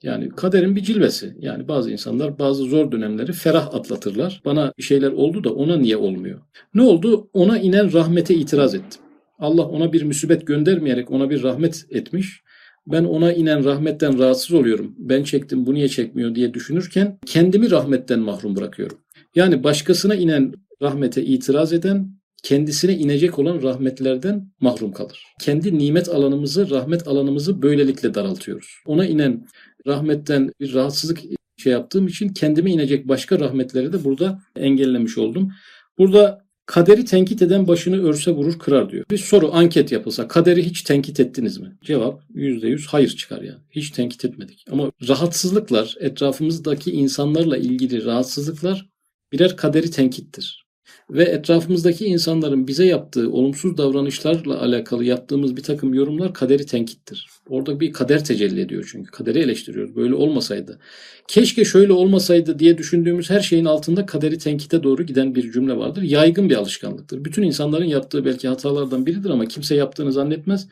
Yani 0.03 0.29
kaderin 0.29 0.75
bir 0.75 0.83
cilvesi. 0.83 1.35
Yani 1.39 1.67
bazı 1.67 1.91
insanlar 1.91 2.39
bazı 2.39 2.63
zor 2.63 2.91
dönemleri 2.91 3.33
ferah 3.33 3.75
atlatırlar. 3.75 4.41
Bana 4.45 4.73
bir 4.77 4.83
şeyler 4.83 5.11
oldu 5.11 5.43
da 5.43 5.53
ona 5.53 5.77
niye 5.77 5.97
olmuyor? 5.97 6.39
Ne 6.73 6.81
oldu? 6.81 7.29
Ona 7.33 7.59
inen 7.59 7.93
rahmete 7.93 8.35
itiraz 8.35 8.75
ettim. 8.75 9.01
Allah 9.39 9.63
ona 9.63 9.93
bir 9.93 10.03
müsibet 10.03 10.47
göndermeyerek 10.47 11.11
ona 11.11 11.29
bir 11.29 11.43
rahmet 11.43 11.85
etmiş 11.89 12.43
ben 12.91 13.03
ona 13.03 13.33
inen 13.33 13.65
rahmetten 13.65 14.19
rahatsız 14.19 14.53
oluyorum. 14.53 14.95
Ben 14.97 15.23
çektim 15.23 15.65
bu 15.65 15.73
niye 15.73 15.87
çekmiyor 15.87 16.35
diye 16.35 16.53
düşünürken 16.53 17.17
kendimi 17.25 17.71
rahmetten 17.71 18.19
mahrum 18.19 18.55
bırakıyorum. 18.55 18.97
Yani 19.35 19.63
başkasına 19.63 20.15
inen 20.15 20.53
rahmete 20.81 21.23
itiraz 21.23 21.73
eden 21.73 22.19
kendisine 22.43 22.97
inecek 22.97 23.39
olan 23.39 23.61
rahmetlerden 23.61 24.51
mahrum 24.59 24.91
kalır. 24.91 25.23
Kendi 25.39 25.77
nimet 25.77 26.09
alanımızı, 26.09 26.69
rahmet 26.69 27.07
alanımızı 27.07 27.61
böylelikle 27.61 28.13
daraltıyoruz. 28.13 28.75
Ona 28.85 29.05
inen 29.05 29.47
rahmetten 29.87 30.51
bir 30.59 30.73
rahatsızlık 30.73 31.19
şey 31.57 31.73
yaptığım 31.73 32.07
için 32.07 32.29
kendime 32.29 32.71
inecek 32.71 33.07
başka 33.07 33.39
rahmetleri 33.39 33.93
de 33.93 34.03
burada 34.03 34.41
engellemiş 34.55 35.17
oldum. 35.17 35.51
Burada 35.97 36.49
Kaderi 36.69 37.05
tenkit 37.05 37.41
eden 37.41 37.67
başını 37.67 38.07
örse 38.09 38.31
vurur 38.31 38.59
kırar 38.59 38.89
diyor. 38.89 39.05
Bir 39.11 39.17
soru 39.17 39.53
anket 39.53 39.91
yapılsa 39.91 40.27
kaderi 40.27 40.65
hiç 40.65 40.81
tenkit 40.81 41.19
ettiniz 41.19 41.57
mi? 41.57 41.77
Cevap 41.83 42.23
%100 42.35 42.85
hayır 42.87 43.09
çıkar 43.09 43.41
yani. 43.41 43.59
Hiç 43.71 43.89
tenkit 43.89 44.25
etmedik. 44.25 44.65
Ama 44.71 44.91
rahatsızlıklar 45.07 45.95
etrafımızdaki 45.99 46.91
insanlarla 46.91 47.57
ilgili 47.57 48.05
rahatsızlıklar 48.05 48.89
birer 49.31 49.55
kaderi 49.55 49.91
tenkittir 49.91 50.68
ve 51.09 51.23
etrafımızdaki 51.23 52.05
insanların 52.05 52.67
bize 52.67 52.85
yaptığı 52.85 53.31
olumsuz 53.31 53.77
davranışlarla 53.77 54.61
alakalı 54.61 55.05
yaptığımız 55.05 55.57
bir 55.57 55.63
takım 55.63 55.93
yorumlar 55.93 56.33
kaderi 56.33 56.65
tenkittir. 56.65 57.27
Orada 57.49 57.79
bir 57.79 57.93
kader 57.93 58.23
tecelli 58.23 58.61
ediyor 58.61 58.89
çünkü. 58.91 59.11
Kaderi 59.11 59.39
eleştiriyoruz. 59.39 59.95
Böyle 59.95 60.15
olmasaydı. 60.15 60.79
Keşke 61.27 61.65
şöyle 61.65 61.93
olmasaydı 61.93 62.59
diye 62.59 62.77
düşündüğümüz 62.77 63.29
her 63.29 63.39
şeyin 63.39 63.65
altında 63.65 64.05
kaderi 64.05 64.37
tenkite 64.37 64.83
doğru 64.83 65.03
giden 65.03 65.35
bir 65.35 65.51
cümle 65.51 65.77
vardır. 65.77 66.01
Yaygın 66.01 66.49
bir 66.49 66.55
alışkanlıktır. 66.55 67.25
Bütün 67.25 67.43
insanların 67.43 67.85
yaptığı 67.85 68.25
belki 68.25 68.47
hatalardan 68.47 69.05
biridir 69.05 69.29
ama 69.29 69.45
kimse 69.45 69.75
yaptığını 69.75 70.11
zannetmez. 70.11 70.67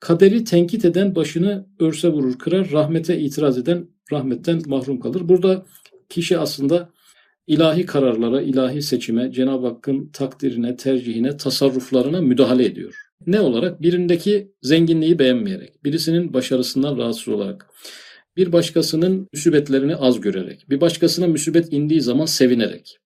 Kaderi 0.00 0.44
tenkit 0.44 0.84
eden 0.84 1.14
başını 1.14 1.66
örse 1.80 2.08
vurur 2.08 2.38
kırar, 2.38 2.70
rahmete 2.72 3.18
itiraz 3.18 3.58
eden 3.58 3.88
rahmetten 4.12 4.62
mahrum 4.66 5.00
kalır. 5.00 5.28
Burada 5.28 5.66
kişi 6.08 6.38
aslında 6.38 6.88
ilahi 7.46 7.86
kararlara, 7.86 8.42
ilahi 8.42 8.82
seçime, 8.82 9.32
Cenab-ı 9.32 9.66
Hakk'ın 9.66 10.10
takdirine, 10.12 10.76
tercihine, 10.76 11.36
tasarruflarına 11.36 12.20
müdahale 12.20 12.64
ediyor. 12.64 12.94
Ne 13.26 13.40
olarak? 13.40 13.82
Birindeki 13.82 14.52
zenginliği 14.62 15.18
beğenmeyerek, 15.18 15.84
birisinin 15.84 16.32
başarısından 16.32 16.98
rahatsız 16.98 17.28
olarak, 17.28 17.66
bir 18.36 18.52
başkasının 18.52 19.28
müsibetlerini 19.32 19.96
az 19.96 20.20
görerek, 20.20 20.66
bir 20.70 20.80
başkasına 20.80 21.26
müsibet 21.26 21.72
indiği 21.72 22.00
zaman 22.00 22.26
sevinerek. 22.26 22.98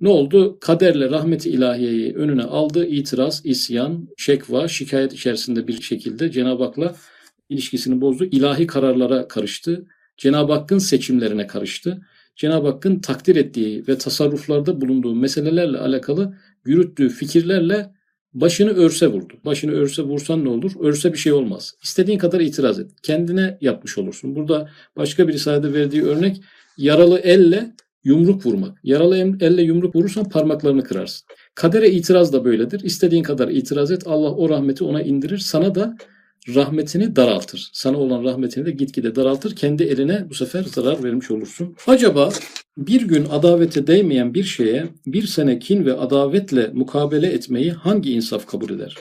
Ne 0.00 0.08
oldu? 0.08 0.58
Kaderle 0.60 1.10
rahmeti 1.10 1.50
ilahiyeyi 1.50 2.14
önüne 2.14 2.42
aldı. 2.42 2.86
itiraz, 2.86 3.40
isyan, 3.44 4.08
şekva, 4.16 4.68
şikayet 4.68 5.12
içerisinde 5.12 5.68
bir 5.68 5.80
şekilde 5.80 6.30
Cenab-ı 6.30 6.64
Hak'la 6.64 6.94
ilişkisini 7.48 8.00
bozdu. 8.00 8.24
İlahi 8.24 8.66
kararlara 8.66 9.28
karıştı. 9.28 9.86
Cenab-ı 10.16 10.52
Hakk'ın 10.52 10.78
seçimlerine 10.78 11.46
karıştı. 11.46 12.06
Cenab-ı 12.36 12.66
Hakk'ın 12.66 12.98
takdir 12.98 13.36
ettiği 13.36 13.84
ve 13.88 13.98
tasarruflarda 13.98 14.80
bulunduğu 14.80 15.14
meselelerle 15.14 15.78
alakalı 15.78 16.34
yürüttüğü 16.64 17.08
fikirlerle 17.08 17.90
başını 18.34 18.70
örse 18.70 19.06
vurdu. 19.06 19.34
Başını 19.44 19.72
örse 19.72 20.02
vursan 20.02 20.44
ne 20.44 20.48
olur? 20.48 20.72
Örse 20.80 21.12
bir 21.12 21.18
şey 21.18 21.32
olmaz. 21.32 21.74
İstediğin 21.82 22.18
kadar 22.18 22.40
itiraz 22.40 22.78
et. 22.78 22.90
Kendine 23.02 23.58
yapmış 23.60 23.98
olursun. 23.98 24.36
Burada 24.36 24.70
başka 24.96 25.28
bir 25.28 25.32
risalede 25.32 25.72
verdiği 25.72 26.02
örnek 26.02 26.40
yaralı 26.78 27.18
elle 27.18 27.74
yumruk 28.04 28.46
vurmak. 28.46 28.78
Yaralı 28.84 29.36
elle 29.40 29.62
yumruk 29.62 29.96
vurursan 29.96 30.28
parmaklarını 30.28 30.84
kırarsın. 30.84 31.26
Kadere 31.54 31.90
itiraz 31.90 32.32
da 32.32 32.44
böyledir. 32.44 32.80
İstediğin 32.80 33.22
kadar 33.22 33.48
itiraz 33.48 33.90
et. 33.90 34.02
Allah 34.06 34.30
o 34.30 34.48
rahmeti 34.48 34.84
ona 34.84 35.02
indirir. 35.02 35.38
Sana 35.38 35.74
da 35.74 35.96
rahmetini 36.54 37.16
daraltır. 37.16 37.70
Sana 37.72 37.96
olan 37.96 38.24
rahmetini 38.24 38.66
de 38.66 38.70
gitgide 38.70 39.14
daraltır. 39.14 39.56
Kendi 39.56 39.82
eline 39.82 40.26
bu 40.30 40.34
sefer 40.34 40.62
zarar 40.62 41.04
vermiş 41.04 41.30
olursun. 41.30 41.76
Acaba 41.86 42.32
bir 42.78 43.02
gün 43.02 43.24
adavete 43.30 43.86
değmeyen 43.86 44.34
bir 44.34 44.44
şeye 44.44 44.86
bir 45.06 45.26
sene 45.26 45.58
kin 45.58 45.84
ve 45.84 45.92
adavetle 45.92 46.70
mukabele 46.74 47.26
etmeyi 47.26 47.72
hangi 47.72 48.12
insaf 48.12 48.46
kabul 48.46 48.70
eder? 48.70 48.96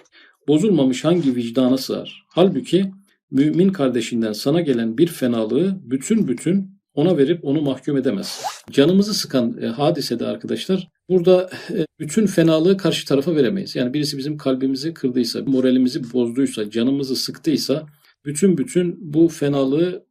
Bozulmamış 0.47 1.03
hangi 1.05 1.35
vicdana 1.35 1.77
sığar? 1.77 2.25
Halbuki 2.27 2.91
mümin 3.31 3.69
kardeşinden 3.69 4.33
sana 4.33 4.61
gelen 4.61 4.97
bir 4.97 5.07
fenalığı 5.07 5.77
bütün 5.83 6.27
bütün 6.27 6.74
ona 6.95 7.17
verip 7.17 7.45
onu 7.45 7.61
mahkum 7.61 7.97
edemez. 7.97 8.41
Canımızı 8.71 9.13
sıkan 9.13 9.61
e, 9.61 9.65
hadisede 9.67 10.25
arkadaşlar 10.25 10.87
burada 11.09 11.49
e, 11.69 11.85
bütün 11.99 12.25
fenalığı 12.25 12.77
karşı 12.77 13.07
tarafa 13.07 13.35
veremeyiz. 13.35 13.75
Yani 13.75 13.93
birisi 13.93 14.17
bizim 14.17 14.37
kalbimizi 14.37 14.93
kırdıysa, 14.93 15.41
moralimizi 15.45 16.13
bozduysa, 16.13 16.69
canımızı 16.69 17.15
sıktıysa 17.15 17.85
bütün 18.25 18.57
bütün 18.57 19.13
bu 19.13 19.27
fenalığı 19.27 20.05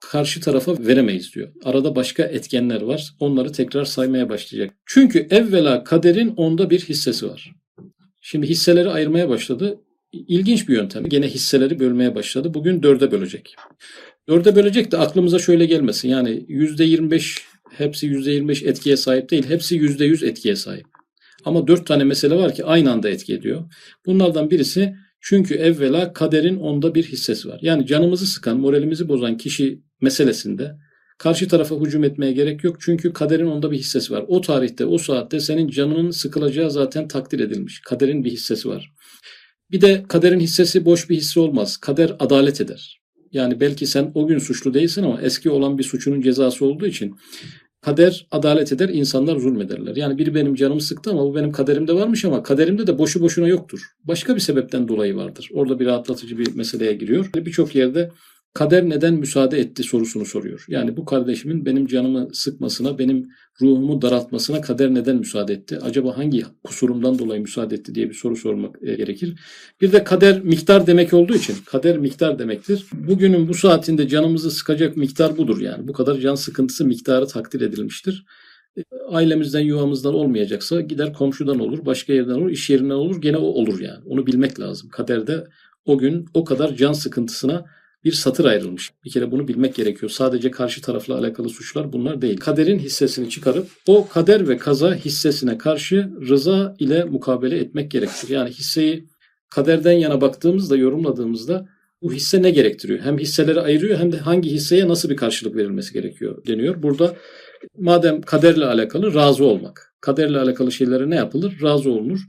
karşı 0.00 0.40
tarafa 0.40 0.78
veremeyiz 0.78 1.34
diyor. 1.34 1.48
Arada 1.64 1.96
başka 1.96 2.22
etkenler 2.22 2.82
var. 2.82 3.14
Onları 3.20 3.52
tekrar 3.52 3.84
saymaya 3.84 4.28
başlayacak. 4.28 4.74
Çünkü 4.86 5.26
evvela 5.30 5.84
kaderin 5.84 6.34
onda 6.36 6.70
bir 6.70 6.80
hissesi 6.80 7.28
var. 7.28 7.54
Şimdi 8.20 8.46
hisseleri 8.46 8.90
ayırmaya 8.90 9.28
başladı. 9.28 9.80
İlginç 10.12 10.68
bir 10.68 10.74
yöntem. 10.74 11.08
Gene 11.08 11.28
hisseleri 11.28 11.78
bölmeye 11.78 12.14
başladı. 12.14 12.54
Bugün 12.54 12.82
dörde 12.82 13.10
bölecek. 13.12 13.54
Dörde 14.28 14.56
bölecek 14.56 14.92
de 14.92 14.98
aklımıza 14.98 15.38
şöyle 15.38 15.66
gelmesin. 15.66 16.08
Yani 16.08 16.44
yüzde 16.48 16.84
yirmi 16.84 17.10
beş 17.10 17.42
hepsi 17.70 18.06
yüzde 18.06 18.30
yirmi 18.30 18.48
beş 18.48 18.62
etkiye 18.62 18.96
sahip 18.96 19.30
değil. 19.30 19.48
Hepsi 19.48 19.74
yüzde 19.76 20.04
yüz 20.04 20.22
etkiye 20.22 20.56
sahip. 20.56 20.86
Ama 21.44 21.66
dört 21.66 21.86
tane 21.86 22.04
mesele 22.04 22.34
var 22.34 22.54
ki 22.54 22.64
aynı 22.64 22.92
anda 22.92 23.08
etki 23.08 23.34
ediyor. 23.34 23.64
Bunlardan 24.06 24.50
birisi 24.50 24.94
çünkü 25.20 25.54
evvela 25.54 26.12
kaderin 26.12 26.56
onda 26.56 26.94
bir 26.94 27.04
hissesi 27.04 27.48
var. 27.48 27.58
Yani 27.62 27.86
canımızı 27.86 28.26
sıkan, 28.26 28.60
moralimizi 28.60 29.08
bozan 29.08 29.36
kişi 29.36 29.82
meselesinde 30.00 30.76
karşı 31.18 31.48
tarafa 31.48 31.76
hücum 31.76 32.04
etmeye 32.04 32.32
gerek 32.32 32.64
yok. 32.64 32.76
Çünkü 32.80 33.12
kaderin 33.12 33.46
onda 33.46 33.70
bir 33.70 33.78
hissesi 33.78 34.12
var. 34.12 34.24
O 34.28 34.40
tarihte, 34.40 34.84
o 34.84 34.98
saatte 34.98 35.40
senin 35.40 35.68
canının 35.68 36.10
sıkılacağı 36.10 36.70
zaten 36.70 37.08
takdir 37.08 37.40
edilmiş. 37.40 37.80
Kaderin 37.80 38.24
bir 38.24 38.30
hissesi 38.30 38.68
var. 38.68 38.92
Bir 39.70 39.80
de 39.80 40.04
kaderin 40.08 40.40
hissesi 40.40 40.84
boş 40.84 41.10
bir 41.10 41.16
hisse 41.16 41.40
olmaz. 41.40 41.76
Kader 41.76 42.16
adalet 42.18 42.60
eder. 42.60 43.00
Yani 43.32 43.60
belki 43.60 43.86
sen 43.86 44.10
o 44.14 44.26
gün 44.26 44.38
suçlu 44.38 44.74
değilsin 44.74 45.02
ama 45.02 45.20
eski 45.22 45.50
olan 45.50 45.78
bir 45.78 45.82
suçunun 45.82 46.20
cezası 46.20 46.64
olduğu 46.64 46.86
için 46.86 47.14
kader 47.80 48.26
adalet 48.30 48.72
eder, 48.72 48.88
insanlar 48.88 49.36
zulmederler. 49.36 49.96
Yani 49.96 50.18
biri 50.18 50.34
benim 50.34 50.54
canımı 50.54 50.80
sıktı 50.80 51.10
ama 51.10 51.24
bu 51.24 51.34
benim 51.34 51.52
kaderimde 51.52 51.92
varmış 51.92 52.24
ama 52.24 52.42
kaderimde 52.42 52.86
de 52.86 52.98
boşu 52.98 53.20
boşuna 53.20 53.48
yoktur. 53.48 53.80
Başka 54.04 54.34
bir 54.34 54.40
sebepten 54.40 54.88
dolayı 54.88 55.16
vardır. 55.16 55.48
Orada 55.52 55.80
bir 55.80 55.86
rahatlatıcı 55.86 56.38
bir 56.38 56.54
meseleye 56.54 56.92
giriyor. 56.92 57.30
Birçok 57.34 57.74
yerde 57.74 58.10
kader 58.56 58.88
neden 58.88 59.14
müsaade 59.14 59.58
etti 59.58 59.82
sorusunu 59.82 60.24
soruyor. 60.24 60.64
Yani 60.68 60.96
bu 60.96 61.04
kardeşimin 61.04 61.66
benim 61.66 61.86
canımı 61.86 62.28
sıkmasına, 62.32 62.98
benim 62.98 63.28
ruhumu 63.60 64.02
daraltmasına 64.02 64.60
kader 64.60 64.94
neden 64.94 65.16
müsaade 65.16 65.52
etti? 65.52 65.78
Acaba 65.82 66.16
hangi 66.16 66.44
kusurumdan 66.64 67.18
dolayı 67.18 67.40
müsaade 67.40 67.74
etti 67.74 67.94
diye 67.94 68.08
bir 68.08 68.14
soru 68.14 68.36
sormak 68.36 68.76
e, 68.82 68.94
gerekir. 68.94 69.38
Bir 69.80 69.92
de 69.92 70.04
kader 70.04 70.42
miktar 70.42 70.86
demek 70.86 71.14
olduğu 71.14 71.34
için 71.34 71.54
kader 71.66 71.98
miktar 71.98 72.38
demektir. 72.38 72.86
Bugünün 72.92 73.48
bu 73.48 73.54
saatinde 73.54 74.08
canımızı 74.08 74.50
sıkacak 74.50 74.96
miktar 74.96 75.36
budur 75.36 75.60
yani. 75.60 75.88
Bu 75.88 75.92
kadar 75.92 76.18
can 76.18 76.34
sıkıntısı 76.34 76.84
miktarı 76.84 77.26
takdir 77.26 77.60
edilmiştir. 77.60 78.24
E, 78.76 78.82
ailemizden, 79.08 79.60
yuvamızdan 79.60 80.14
olmayacaksa 80.14 80.80
gider 80.80 81.12
komşudan 81.12 81.58
olur, 81.58 81.86
başka 81.86 82.12
yerden 82.12 82.34
olur, 82.34 82.50
iş 82.50 82.70
yerinden 82.70 82.94
olur, 82.94 83.20
gene 83.20 83.36
o 83.36 83.46
olur 83.46 83.80
yani. 83.80 84.04
Onu 84.06 84.26
bilmek 84.26 84.60
lazım. 84.60 84.88
Kaderde 84.88 85.44
o 85.84 85.98
gün 85.98 86.26
o 86.34 86.44
kadar 86.44 86.74
can 86.74 86.92
sıkıntısına 86.92 87.64
bir 88.06 88.12
satır 88.12 88.44
ayrılmış. 88.44 88.92
Bir 89.04 89.10
kere 89.10 89.30
bunu 89.30 89.48
bilmek 89.48 89.74
gerekiyor. 89.74 90.10
Sadece 90.10 90.50
karşı 90.50 90.82
tarafla 90.82 91.18
alakalı 91.18 91.48
suçlar 91.48 91.92
bunlar 91.92 92.22
değil. 92.22 92.36
Kaderin 92.36 92.78
hissesini 92.78 93.30
çıkarıp 93.30 93.66
o 93.86 94.08
kader 94.08 94.48
ve 94.48 94.56
kaza 94.56 94.94
hissesine 94.94 95.58
karşı 95.58 96.10
rıza 96.28 96.74
ile 96.78 97.04
mukabele 97.04 97.58
etmek 97.58 97.90
gerekir. 97.90 98.28
Yani 98.28 98.50
hisseyi 98.50 99.08
kaderden 99.50 99.92
yana 99.92 100.20
baktığımızda, 100.20 100.76
yorumladığımızda 100.76 101.68
bu 102.02 102.12
hisse 102.12 102.42
ne 102.42 102.50
gerektiriyor? 102.50 103.00
Hem 103.00 103.18
hisseleri 103.18 103.60
ayırıyor 103.60 103.98
hem 103.98 104.12
de 104.12 104.18
hangi 104.18 104.50
hisseye 104.50 104.88
nasıl 104.88 105.10
bir 105.10 105.16
karşılık 105.16 105.56
verilmesi 105.56 105.92
gerekiyor 105.92 106.46
deniyor. 106.46 106.82
Burada 106.82 107.16
madem 107.78 108.20
kaderle 108.20 108.64
alakalı 108.64 109.14
razı 109.14 109.44
olmak. 109.44 109.94
Kaderle 110.00 110.38
alakalı 110.38 110.72
şeylere 110.72 111.10
ne 111.10 111.16
yapılır? 111.16 111.62
Razı 111.62 111.90
olunur. 111.90 112.20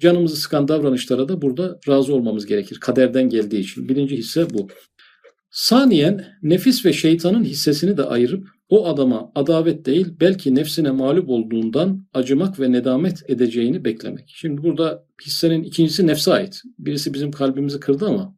Canımızı 0.00 0.36
sıkan 0.36 0.68
davranışlara 0.68 1.28
da 1.28 1.42
burada 1.42 1.78
razı 1.88 2.14
olmamız 2.14 2.46
gerekir. 2.46 2.78
Kaderden 2.80 3.28
geldiği 3.28 3.60
için. 3.60 3.88
Birinci 3.88 4.16
hisse 4.16 4.50
bu. 4.50 4.68
Saniyen 5.50 6.24
nefis 6.42 6.86
ve 6.86 6.92
şeytanın 6.92 7.44
hissesini 7.44 7.96
de 7.96 8.04
ayırıp 8.04 8.48
o 8.68 8.86
adama 8.86 9.32
adavet 9.34 9.86
değil 9.86 10.06
belki 10.20 10.54
nefsine 10.54 10.90
mağlup 10.90 11.28
olduğundan 11.28 12.06
acımak 12.14 12.60
ve 12.60 12.72
nedamet 12.72 13.30
edeceğini 13.30 13.84
beklemek. 13.84 14.32
Şimdi 14.34 14.62
burada 14.62 15.04
hissenin 15.26 15.62
ikincisi 15.62 16.06
nefse 16.06 16.32
ait. 16.32 16.62
Birisi 16.78 17.14
bizim 17.14 17.32
kalbimizi 17.32 17.80
kırdı 17.80 18.06
ama 18.06 18.36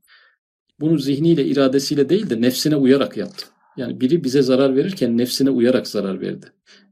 bunu 0.81 0.99
zihniyle, 0.99 1.45
iradesiyle 1.45 2.09
değil 2.09 2.31
de 2.31 2.40
nefsine 2.40 2.76
uyarak 2.76 3.17
yaptı. 3.17 3.47
Yani 3.76 4.00
biri 4.00 4.25
bize 4.25 4.43
zarar 4.43 4.76
verirken 4.76 5.19
nefsine 5.19 5.50
uyarak 5.50 5.87
zarar 5.87 6.21
verdi. 6.21 6.47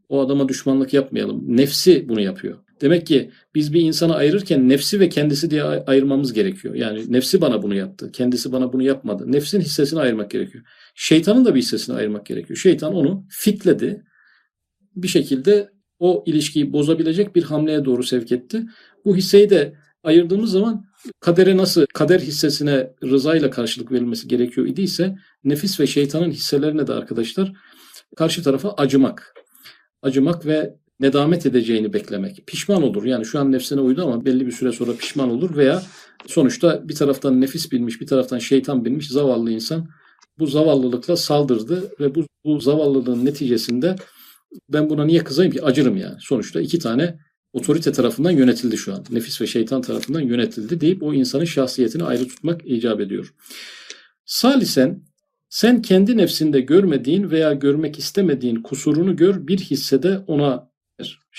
O 0.08 0.20
adama 0.20 0.48
düşmanlık 0.48 0.94
yapmayalım. 0.94 1.56
Nefsi 1.56 2.08
bunu 2.08 2.20
yapıyor. 2.20 2.58
Demek 2.80 3.06
ki 3.06 3.30
biz 3.54 3.72
bir 3.72 3.80
insanı 3.80 4.14
ayırırken 4.14 4.68
nefsi 4.68 5.00
ve 5.00 5.08
kendisi 5.08 5.50
diye 5.50 5.62
ayırmamız 5.62 6.32
gerekiyor. 6.32 6.74
Yani 6.74 7.12
nefsi 7.12 7.40
bana 7.40 7.62
bunu 7.62 7.74
yaptı. 7.74 8.12
Kendisi 8.12 8.52
bana 8.52 8.72
bunu 8.72 8.82
yapmadı. 8.82 9.32
Nefsin 9.32 9.60
hissesini 9.60 10.00
ayırmak 10.00 10.30
gerekiyor. 10.30 10.64
Şeytanın 10.94 11.44
da 11.44 11.54
bir 11.54 11.60
hissesini 11.60 11.96
ayırmak 11.96 12.26
gerekiyor. 12.26 12.56
Şeytan 12.56 12.94
onu 12.94 13.24
fitledi. 13.28 14.04
Bir 14.96 15.08
şekilde 15.08 15.70
o 15.98 16.24
ilişkiyi 16.26 16.72
bozabilecek 16.72 17.36
bir 17.36 17.42
hamleye 17.42 17.84
doğru 17.84 18.02
sevk 18.02 18.32
etti. 18.32 18.62
Bu 19.04 19.16
hisseyi 19.16 19.50
de 19.50 19.74
ayırdığımız 20.02 20.50
zaman 20.50 20.84
kadere 21.20 21.56
nasıl 21.56 21.86
kader 21.94 22.20
hissesine 22.20 22.90
rızayla 23.02 23.50
karşılık 23.50 23.92
verilmesi 23.92 24.28
gerekiyor 24.28 24.66
idiyse 24.66 25.18
nefis 25.44 25.80
ve 25.80 25.86
şeytanın 25.86 26.30
hisselerine 26.30 26.86
de 26.86 26.92
arkadaşlar 26.92 27.52
karşı 28.16 28.42
tarafa 28.42 28.72
acımak. 28.72 29.34
Acımak 30.02 30.46
ve 30.46 30.74
nedamet 31.00 31.46
edeceğini 31.46 31.92
beklemek. 31.92 32.46
Pişman 32.46 32.82
olur. 32.82 33.04
Yani 33.04 33.24
şu 33.24 33.38
an 33.38 33.52
nefsine 33.52 33.80
uydu 33.80 34.02
ama 34.02 34.24
belli 34.24 34.46
bir 34.46 34.52
süre 34.52 34.72
sonra 34.72 34.92
pişman 34.92 35.30
olur 35.30 35.56
veya 35.56 35.82
sonuçta 36.26 36.88
bir 36.88 36.94
taraftan 36.94 37.40
nefis 37.40 37.72
bilmiş, 37.72 38.00
bir 38.00 38.06
taraftan 38.06 38.38
şeytan 38.38 38.84
bilmiş 38.84 39.08
zavallı 39.08 39.50
insan 39.50 39.88
bu 40.38 40.46
zavallılıkla 40.46 41.16
saldırdı 41.16 41.92
ve 42.00 42.14
bu, 42.14 42.26
bu 42.44 42.60
zavallılığın 42.60 43.24
neticesinde 43.24 43.96
ben 44.68 44.90
buna 44.90 45.04
niye 45.04 45.24
kızayım 45.24 45.52
ki 45.52 45.62
acırım 45.62 45.96
yani. 45.96 46.16
Sonuçta 46.20 46.60
iki 46.60 46.78
tane 46.78 47.18
otorite 47.52 47.92
tarafından 47.92 48.30
yönetildi 48.30 48.76
şu 48.76 48.94
an. 48.94 49.04
Nefis 49.10 49.40
ve 49.40 49.46
şeytan 49.46 49.82
tarafından 49.82 50.20
yönetildi 50.20 50.80
deyip 50.80 51.02
o 51.02 51.14
insanın 51.14 51.44
şahsiyetini 51.44 52.04
ayrı 52.04 52.28
tutmak 52.28 52.60
icap 52.66 53.00
ediyor. 53.00 53.34
Salisen 54.24 55.02
sen 55.48 55.82
kendi 55.82 56.16
nefsinde 56.16 56.60
görmediğin 56.60 57.30
veya 57.30 57.52
görmek 57.52 57.98
istemediğin 57.98 58.62
kusurunu 58.62 59.16
gör 59.16 59.46
bir 59.46 59.58
hissede 59.58 60.18
ona 60.26 60.67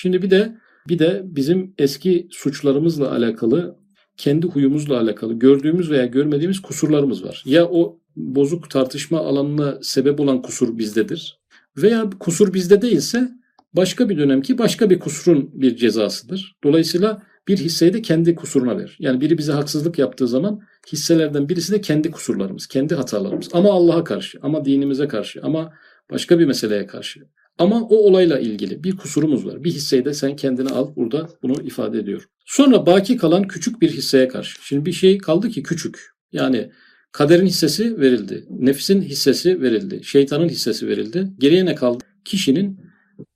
Şimdi 0.01 0.21
bir 0.21 0.29
de 0.29 0.57
bir 0.87 0.99
de 0.99 1.21
bizim 1.25 1.73
eski 1.77 2.27
suçlarımızla 2.31 3.11
alakalı, 3.11 3.75
kendi 4.17 4.47
huyumuzla 4.47 4.99
alakalı 4.99 5.33
gördüğümüz 5.33 5.91
veya 5.91 6.05
görmediğimiz 6.05 6.59
kusurlarımız 6.59 7.23
var. 7.23 7.43
Ya 7.45 7.65
o 7.65 7.99
bozuk 8.15 8.69
tartışma 8.69 9.19
alanına 9.19 9.79
sebep 9.81 10.19
olan 10.19 10.41
kusur 10.41 10.77
bizdedir 10.77 11.39
veya 11.77 12.09
kusur 12.19 12.53
bizde 12.53 12.81
değilse 12.81 13.29
başka 13.73 14.09
bir 14.09 14.17
dönemki 14.17 14.57
başka 14.57 14.89
bir 14.89 14.99
kusurun 14.99 15.49
bir 15.53 15.75
cezasıdır. 15.75 16.55
Dolayısıyla 16.63 17.21
bir 17.47 17.57
hisseyi 17.57 17.93
de 17.93 18.01
kendi 18.01 18.35
kusuruna 18.35 18.77
ver. 18.77 18.97
Yani 18.99 19.21
biri 19.21 19.37
bize 19.37 19.51
haksızlık 19.51 19.99
yaptığı 19.99 20.27
zaman 20.27 20.61
hisselerden 20.91 21.49
birisi 21.49 21.71
de 21.71 21.81
kendi 21.81 22.11
kusurlarımız, 22.11 22.67
kendi 22.67 22.95
hatalarımız. 22.95 23.49
Ama 23.53 23.69
Allah'a 23.69 24.03
karşı, 24.03 24.39
ama 24.41 24.65
dinimize 24.65 25.07
karşı, 25.07 25.41
ama 25.43 25.73
başka 26.11 26.39
bir 26.39 26.45
meseleye 26.45 26.85
karşı. 26.85 27.19
Ama 27.59 27.81
o 27.81 27.95
olayla 27.95 28.39
ilgili 28.39 28.83
bir 28.83 28.97
kusurumuz 28.97 29.45
var. 29.45 29.63
Bir 29.63 29.71
hisseyi 29.71 30.05
de 30.05 30.13
sen 30.13 30.35
kendine 30.35 30.69
al 30.69 30.95
burada 30.95 31.29
bunu 31.43 31.61
ifade 31.63 31.99
ediyor. 31.99 32.25
Sonra 32.45 32.85
baki 32.85 33.17
kalan 33.17 33.47
küçük 33.47 33.81
bir 33.81 33.91
hisseye 33.91 34.27
karşı. 34.27 34.65
Şimdi 34.65 34.85
bir 34.85 34.93
şey 34.93 35.17
kaldı 35.17 35.49
ki 35.49 35.63
küçük. 35.63 36.09
Yani 36.31 36.71
kaderin 37.11 37.45
hissesi 37.45 37.99
verildi. 37.99 38.45
Nefsin 38.49 39.01
hissesi 39.01 39.61
verildi. 39.61 40.03
Şeytanın 40.03 40.49
hissesi 40.49 40.87
verildi. 40.87 41.31
Geriye 41.39 41.65
ne 41.65 41.75
kaldı? 41.75 42.03
Kişinin 42.25 42.81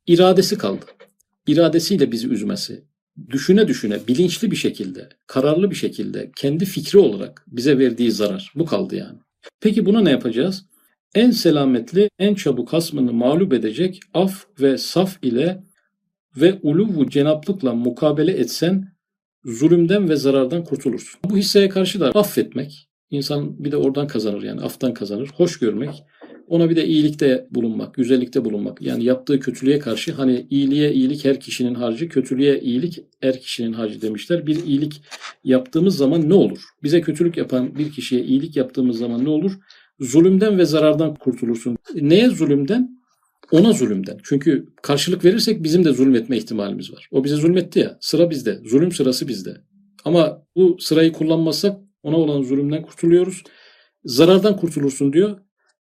iradesi 0.08 0.58
kaldı. 0.58 0.86
İradesiyle 1.48 2.12
bizi 2.12 2.28
üzmesi. 2.28 2.84
Düşüne 3.30 3.68
düşüne, 3.68 4.08
bilinçli 4.08 4.52
bir 4.52 4.56
şekilde, 4.56 5.10
kararlı 5.28 5.72
bir 5.72 5.76
şekilde, 5.76 6.32
kendi 6.36 6.66
fikri 6.66 7.00
olarak 7.00 7.46
bize 7.48 7.80
verdiği 7.80 8.12
zarar. 8.12 8.52
Bu 8.56 8.66
kaldı 8.66 8.96
yani. 8.96 9.18
Peki 9.62 9.86
buna 9.86 10.02
ne 10.02 10.12
yapacağız? 10.12 10.66
En 11.16 11.32
selametli, 11.32 12.10
en 12.20 12.36
çabuk 12.36 12.74
hasmını 12.74 13.14
mağlup 13.14 13.54
edecek 13.54 14.00
af 14.14 14.46
ve 14.62 14.78
saf 14.78 15.18
ile 15.22 15.64
ve 16.38 16.60
uluvu 16.62 17.10
cenaplıkla 17.10 17.74
mukabele 17.74 18.32
etsen 18.32 18.94
zulümden 19.46 20.10
ve 20.10 20.16
zarardan 20.16 20.64
kurtulursun. 20.64 21.20
Bu 21.30 21.38
hisseye 21.38 21.70
karşı 21.70 22.00
da 22.00 22.12
affetmek, 22.12 22.90
insan 23.10 23.64
bir 23.64 23.72
de 23.72 23.78
oradan 23.78 24.08
kazanır 24.08 24.44
yani 24.44 24.62
aftan 24.62 24.94
kazanır. 24.94 25.30
Hoş 25.36 25.60
görmek, 25.60 26.04
ona 26.48 26.70
bir 26.70 26.76
de 26.76 26.86
iyilikte 26.86 27.48
bulunmak, 27.52 27.94
güzellikte 27.94 28.46
bulunmak. 28.46 28.82
Yani 28.82 29.04
yaptığı 29.04 29.40
kötülüğe 29.40 29.80
karşı 29.80 30.14
hani 30.14 30.48
iyiliğe 30.50 30.94
iyilik 30.94 31.26
her 31.26 31.40
kişinin 31.40 31.76
harcı, 31.76 32.10
kötülüğe 32.10 32.60
iyilik 32.60 33.04
her 33.22 33.40
kişinin 33.40 33.74
harcı 33.74 34.02
demişler. 34.02 34.48
Bir 34.48 34.64
iyilik 34.66 35.02
yaptığımız 35.44 35.98
zaman 35.98 36.30
ne 36.30 36.34
olur? 36.34 36.60
Bize 36.84 37.02
kötülük 37.02 37.38
yapan 37.38 37.76
bir 37.76 37.92
kişiye 37.92 38.24
iyilik 38.24 38.58
yaptığımız 38.58 38.98
zaman 38.98 39.26
ne 39.26 39.30
olur? 39.30 39.52
Zulümden 40.00 40.58
ve 40.58 40.66
zarardan 40.66 41.16
kurtulursun. 41.16 41.78
Neye 41.96 42.30
zulümden? 42.30 43.04
Ona 43.52 43.74
zulümden. 43.74 44.18
Çünkü 44.24 44.68
karşılık 44.82 45.26
verirsek 45.26 45.64
bizim 45.64 45.86
de 45.86 45.94
zulmetme 45.94 46.38
ihtimalimiz 46.38 46.94
var. 46.94 47.08
O 47.12 47.24
bize 47.24 47.36
zulmetti 47.36 47.80
ya. 47.80 47.98
Sıra 48.02 48.30
bizde. 48.30 48.60
Zulüm 48.66 48.92
sırası 48.92 49.28
bizde. 49.28 49.62
Ama 50.06 50.46
bu 50.56 50.78
sırayı 50.80 51.14
kullanmazsak 51.14 51.78
ona 52.04 52.18
olan 52.18 52.42
zulümden 52.44 52.82
kurtuluyoruz. 52.82 53.44
Zarardan 54.06 54.58
kurtulursun 54.58 55.14
diyor. 55.14 55.40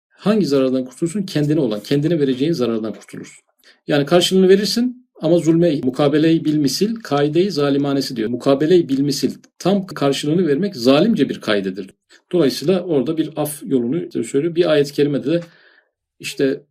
Hangi 0.09 0.45
zarardan 0.45 0.85
kurtulursun? 0.85 1.23
Kendine 1.23 1.59
olan, 1.59 1.79
kendine 1.79 2.19
vereceğin 2.19 2.53
zarardan 2.53 2.93
kurtulursun. 2.93 3.43
Yani 3.87 4.05
karşılığını 4.05 4.49
verirsin 4.49 5.06
ama 5.21 5.37
zulme 5.37 5.79
mukabeleyi 5.83 6.45
bilmisil, 6.45 6.95
kaideyi 6.95 7.51
zalimanesi 7.51 8.15
diyor. 8.15 8.29
Mukabeleyi 8.29 8.89
bilmisil. 8.89 9.31
Tam 9.59 9.85
karşılığını 9.85 10.47
vermek 10.47 10.75
zalimce 10.75 11.29
bir 11.29 11.41
kaidedir. 11.41 11.89
Dolayısıyla 12.31 12.81
orada 12.81 13.17
bir 13.17 13.29
af 13.35 13.63
yolunu 13.65 14.23
söylüyor. 14.23 14.55
Bir 14.55 14.71
ayet-i 14.71 14.93
kerimede 14.93 15.31
de 15.31 15.39
işte 16.19 16.63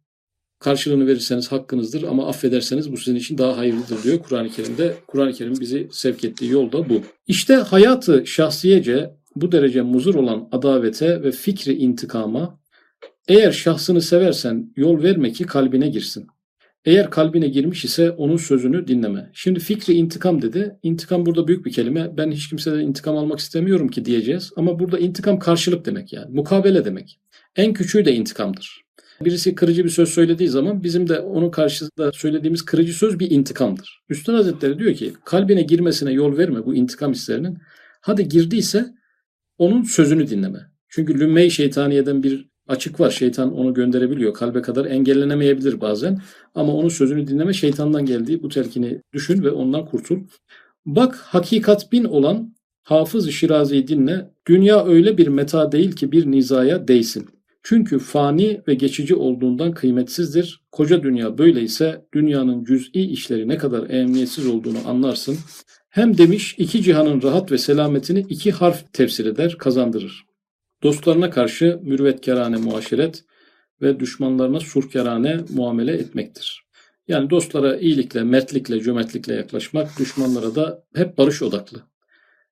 karşılığını 0.59 1.07
verirseniz 1.07 1.53
hakkınızdır 1.53 2.03
ama 2.03 2.29
affederseniz 2.29 2.93
bu 2.93 2.97
sizin 2.97 3.17
için 3.17 3.39
daha 3.39 3.57
hayırlıdır 3.57 4.03
diyor 4.03 4.19
Kur'an-ı 4.19 4.49
Kerim'de. 4.49 4.95
Kur'an-ı 5.07 5.33
Kerim 5.33 5.55
bizi 5.61 5.89
sevk 5.93 6.25
ettiği 6.25 6.51
yol 6.51 6.73
da 6.73 6.89
bu. 6.89 7.01
İşte 7.27 7.55
hayatı 7.55 8.27
şahsiyece 8.27 9.11
bu 9.37 9.53
derece 9.53 9.83
muzur 9.83 10.15
olan 10.15 10.49
adavete 10.53 11.23
ve 11.23 11.33
fikri 11.33 11.75
intikama 11.75 12.61
eğer 13.29 13.53
şahsını 13.53 14.03
seversen 14.03 14.73
yol 14.77 15.03
verme 15.03 15.33
ki 15.33 15.45
kalbine 15.45 15.89
girsin. 15.89 16.27
Eğer 16.87 17.11
kalbine 17.11 17.49
girmiş 17.49 17.85
ise 17.85 18.11
onun 18.11 18.37
sözünü 18.37 18.89
dinleme. 18.89 19.31
Şimdi 19.33 19.61
fikri 19.61 19.93
intikam 19.93 20.43
dedi. 20.43 20.79
İntikam 20.83 21.27
burada 21.27 21.49
büyük 21.49 21.67
bir 21.67 21.73
kelime. 21.73 22.17
Ben 22.17 22.31
hiç 22.31 22.49
kimseden 22.49 22.79
intikam 22.79 23.17
almak 23.17 23.39
istemiyorum 23.39 23.89
ki 23.89 24.05
diyeceğiz. 24.05 24.53
Ama 24.57 24.79
burada 24.79 24.99
intikam 24.99 25.39
karşılık 25.39 25.87
demek 25.87 26.13
yani. 26.13 26.35
Mukabele 26.35 26.85
demek. 26.85 27.21
En 27.57 27.73
küçüğü 27.73 28.05
de 28.05 28.15
intikamdır. 28.15 28.87
Birisi 29.25 29.55
kırıcı 29.55 29.85
bir 29.85 29.91
söz 29.91 30.09
söylediği 30.09 30.49
zaman 30.49 30.83
bizim 30.83 31.09
de 31.09 31.21
onun 31.21 31.51
karşısında 31.51 32.13
söylediğimiz 32.13 32.65
kırıcı 32.65 32.93
söz 32.93 33.19
bir 33.19 33.31
intikamdır. 33.31 34.03
Üstad 34.09 34.35
Hazretleri 34.35 34.79
diyor 34.79 34.95
ki 34.95 35.13
kalbine 35.25 35.63
girmesine 35.63 36.13
yol 36.13 36.39
verme 36.39 36.67
bu 36.67 36.75
intikam 36.75 37.13
hislerinin. 37.13 37.59
Hadi 38.01 38.29
girdiyse 38.29 38.95
onun 39.59 39.83
sözünü 39.83 40.31
dinleme. 40.31 40.59
Çünkü 40.89 41.21
lümme-i 41.21 41.51
şeytaniyeden 41.51 42.23
bir 42.23 42.49
açık 42.69 43.01
var. 43.01 43.11
Şeytan 43.11 43.55
onu 43.55 43.75
gönderebiliyor. 43.75 44.35
Kalbe 44.35 44.63
kadar 44.63 44.85
engellenemeyebilir 44.85 45.81
bazen. 45.81 46.21
Ama 46.55 46.75
onun 46.75 46.89
sözünü 46.89 47.27
dinleme 47.27 47.53
şeytandan 47.53 48.07
geldiği 48.07 48.43
bu 48.43 48.49
telkini 48.49 49.03
düşün 49.13 49.43
ve 49.43 49.51
ondan 49.51 49.87
kurtul. 49.87 50.19
Bak 50.87 51.15
hakikat 51.15 51.93
bin 51.93 52.05
olan 52.05 52.57
Hafız-ı 52.83 53.33
Şirazi'yi 53.33 53.89
dinle. 53.89 54.31
Dünya 54.47 54.85
öyle 54.85 55.19
bir 55.19 55.29
meta 55.29 55.73
değil 55.73 55.93
ki 55.93 56.13
bir 56.13 56.31
nizaya 56.31 56.89
değsin. 56.89 57.27
Çünkü 57.63 57.99
fani 57.99 58.61
ve 58.69 58.75
geçici 58.75 59.15
olduğundan 59.15 59.73
kıymetsizdir. 59.73 60.61
Koca 60.73 61.03
dünya 61.03 61.39
böyleyse 61.39 62.07
dünyanın 62.15 62.65
cüz'i 62.65 63.01
işleri 63.01 63.49
ne 63.49 63.59
kadar 63.59 63.91
ehemmiyetsiz 63.91 64.47
olduğunu 64.47 64.79
anlarsın. 64.87 65.37
Hem 65.89 66.19
demiş 66.19 66.55
iki 66.59 66.83
cihanın 66.83 67.23
rahat 67.23 67.53
ve 67.53 67.59
selametini 67.59 68.21
iki 68.29 68.53
harf 68.53 68.93
tefsir 68.93 69.27
eder, 69.27 69.57
kazandırır. 69.59 70.27
Dostlarına 70.83 71.31
karşı 71.31 71.81
mürvetkerane 71.83 72.57
muaşeret 72.57 73.25
ve 73.83 74.01
düşmanlarına 74.01 74.61
surkerane 74.61 75.41
muamele 75.49 75.93
etmektir. 75.93 76.67
Yani 77.09 77.31
dostlara 77.31 77.77
iyilikle, 77.77 78.23
mertlikle, 78.23 78.81
cömertlikle 78.81 79.35
yaklaşmak, 79.35 79.99
düşmanlara 79.99 80.55
da 80.55 80.85
hep 80.95 81.19
barış 81.19 81.43
odaklı. 81.43 81.83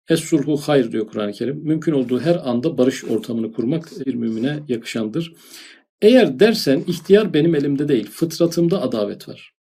Es-sulhu 0.09 0.57
hayır 0.57 0.93
diyor 0.93 1.07
Kur'an-ı 1.07 1.33
Kerim. 1.33 1.57
Mümkün 1.57 1.93
olduğu 1.93 2.21
her 2.21 2.49
anda 2.49 2.79
barış 2.79 3.05
ortamını 3.05 3.53
kurmak 3.53 4.07
bir 4.07 4.15
mümine 4.15 4.59
yakışandır. 4.69 5.33
Eğer 6.03 6.41
dersen 6.41 6.85
ihtiyar 6.87 7.35
benim 7.35 7.55
elimde 7.55 7.89
değil, 7.89 8.11
fıtratımda 8.11 8.83
adavet 8.83 9.29
var. 9.29 9.55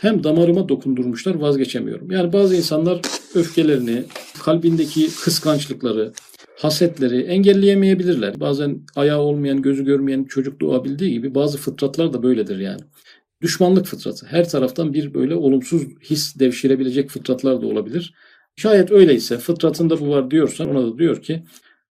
Hem 0.00 0.24
damarıma 0.24 0.68
dokundurmuşlar 0.68 1.34
vazgeçemiyorum. 1.34 2.10
Yani 2.10 2.32
bazı 2.32 2.56
insanlar 2.56 3.00
öfkelerini, 3.34 4.04
kalbindeki 4.42 5.06
kıskançlıkları, 5.20 6.12
hasetleri 6.56 7.20
engelleyemeyebilirler. 7.20 8.40
Bazen 8.40 8.80
ayağı 8.96 9.20
olmayan, 9.20 9.62
gözü 9.62 9.84
görmeyen 9.84 10.24
çocuk 10.24 10.60
doğabildiği 10.60 11.10
gibi 11.10 11.34
bazı 11.34 11.58
fıtratlar 11.58 12.12
da 12.12 12.22
böyledir 12.22 12.58
yani. 12.58 12.80
Düşmanlık 13.42 13.86
fıtratı. 13.86 14.26
Her 14.26 14.48
taraftan 14.48 14.92
bir 14.92 15.14
böyle 15.14 15.34
olumsuz 15.34 15.82
his 16.10 16.38
devşirebilecek 16.38 17.10
fıtratlar 17.10 17.62
da 17.62 17.66
olabilir. 17.66 18.14
Şayet 18.56 18.90
öyleyse 18.90 19.38
fıtratında 19.38 20.00
bu 20.00 20.08
var 20.08 20.30
diyorsan 20.30 20.70
ona 20.70 20.86
da 20.86 20.98
diyor 20.98 21.22
ki 21.22 21.42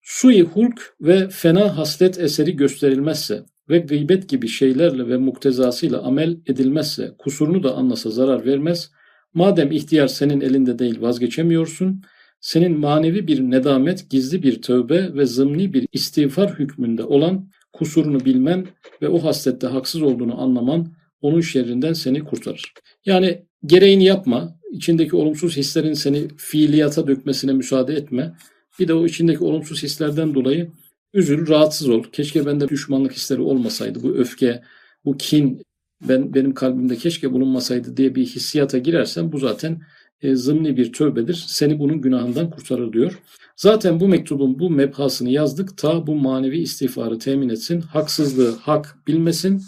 sui 0.01 0.41
hulk 0.41 0.95
ve 1.01 1.29
fena 1.29 1.77
haslet 1.77 2.19
eseri 2.19 2.55
gösterilmezse 2.55 3.43
ve 3.69 3.77
gıybet 3.77 4.29
gibi 4.29 4.47
şeylerle 4.47 5.07
ve 5.07 5.17
muktezasıyla 5.17 6.01
amel 6.01 6.37
edilmezse 6.47 7.15
kusurunu 7.17 7.63
da 7.63 7.75
anlasa 7.75 8.09
zarar 8.09 8.45
vermez. 8.45 8.91
Madem 9.33 9.71
ihtiyar 9.71 10.07
senin 10.07 10.41
elinde 10.41 10.79
değil 10.79 11.01
vazgeçemiyorsun, 11.01 12.01
senin 12.45 12.79
manevi 12.79 13.27
bir 13.27 13.39
nedamet, 13.39 14.09
gizli 14.09 14.43
bir 14.43 14.61
tövbe 14.61 15.13
ve 15.13 15.25
zımni 15.25 15.73
bir 15.73 15.87
istiğfar 15.93 16.59
hükmünde 16.59 17.03
olan 17.03 17.49
kusurunu 17.73 18.25
bilmen 18.25 18.67
ve 19.01 19.07
o 19.07 19.23
haslette 19.23 19.67
haksız 19.67 20.01
olduğunu 20.01 20.41
anlaman 20.41 20.93
onun 21.21 21.41
şerrinden 21.41 21.93
seni 21.93 22.23
kurtarır. 22.23 22.73
Yani 23.05 23.45
gereğini 23.65 24.05
yapma, 24.05 24.59
içindeki 24.71 25.15
olumsuz 25.15 25.57
hislerin 25.57 25.93
seni 25.93 26.27
fiiliyata 26.37 27.07
dökmesine 27.07 27.53
müsaade 27.53 27.93
etme. 27.93 28.35
Bir 28.79 28.87
de 28.87 28.93
o 28.93 29.05
içindeki 29.05 29.43
olumsuz 29.43 29.83
hislerden 29.83 30.33
dolayı 30.33 30.71
üzül, 31.13 31.47
rahatsız 31.47 31.89
ol. 31.89 32.03
Keşke 32.11 32.45
bende 32.45 32.69
düşmanlık 32.69 33.13
hisleri 33.13 33.41
olmasaydı. 33.41 34.03
Bu 34.03 34.15
öfke, 34.15 34.61
bu 35.05 35.17
kin 35.17 35.61
ben 36.01 36.33
benim 36.33 36.53
kalbimde 36.53 36.95
keşke 36.95 37.33
bulunmasaydı 37.33 37.97
diye 37.97 38.15
bir 38.15 38.25
hissiyata 38.25 38.77
girersen 38.77 39.31
bu 39.31 39.39
zaten 39.39 39.81
e, 40.21 40.35
zımni 40.35 40.77
bir 40.77 40.93
tövbedir. 40.93 41.45
Seni 41.47 41.79
bunun 41.79 42.01
günahından 42.01 42.49
kurtarır 42.49 42.93
diyor. 42.93 43.19
Zaten 43.55 43.99
bu 43.99 44.07
mektubun 44.07 44.59
bu 44.59 44.69
mebhasını 44.69 45.29
yazdık 45.29 45.77
ta 45.77 46.07
bu 46.07 46.15
manevi 46.15 46.57
istiğfarı 46.57 47.19
temin 47.19 47.49
etsin. 47.49 47.81
Haksızlığı 47.81 48.55
hak 48.55 48.97
bilmesin. 49.07 49.61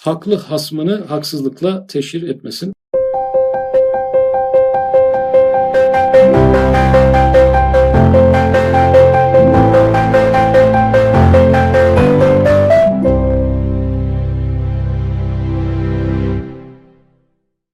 Haklı 0.00 0.34
hasmını 0.34 1.04
haksızlıkla 1.04 1.86
teşhir 1.86 2.22
etmesin. 2.22 2.72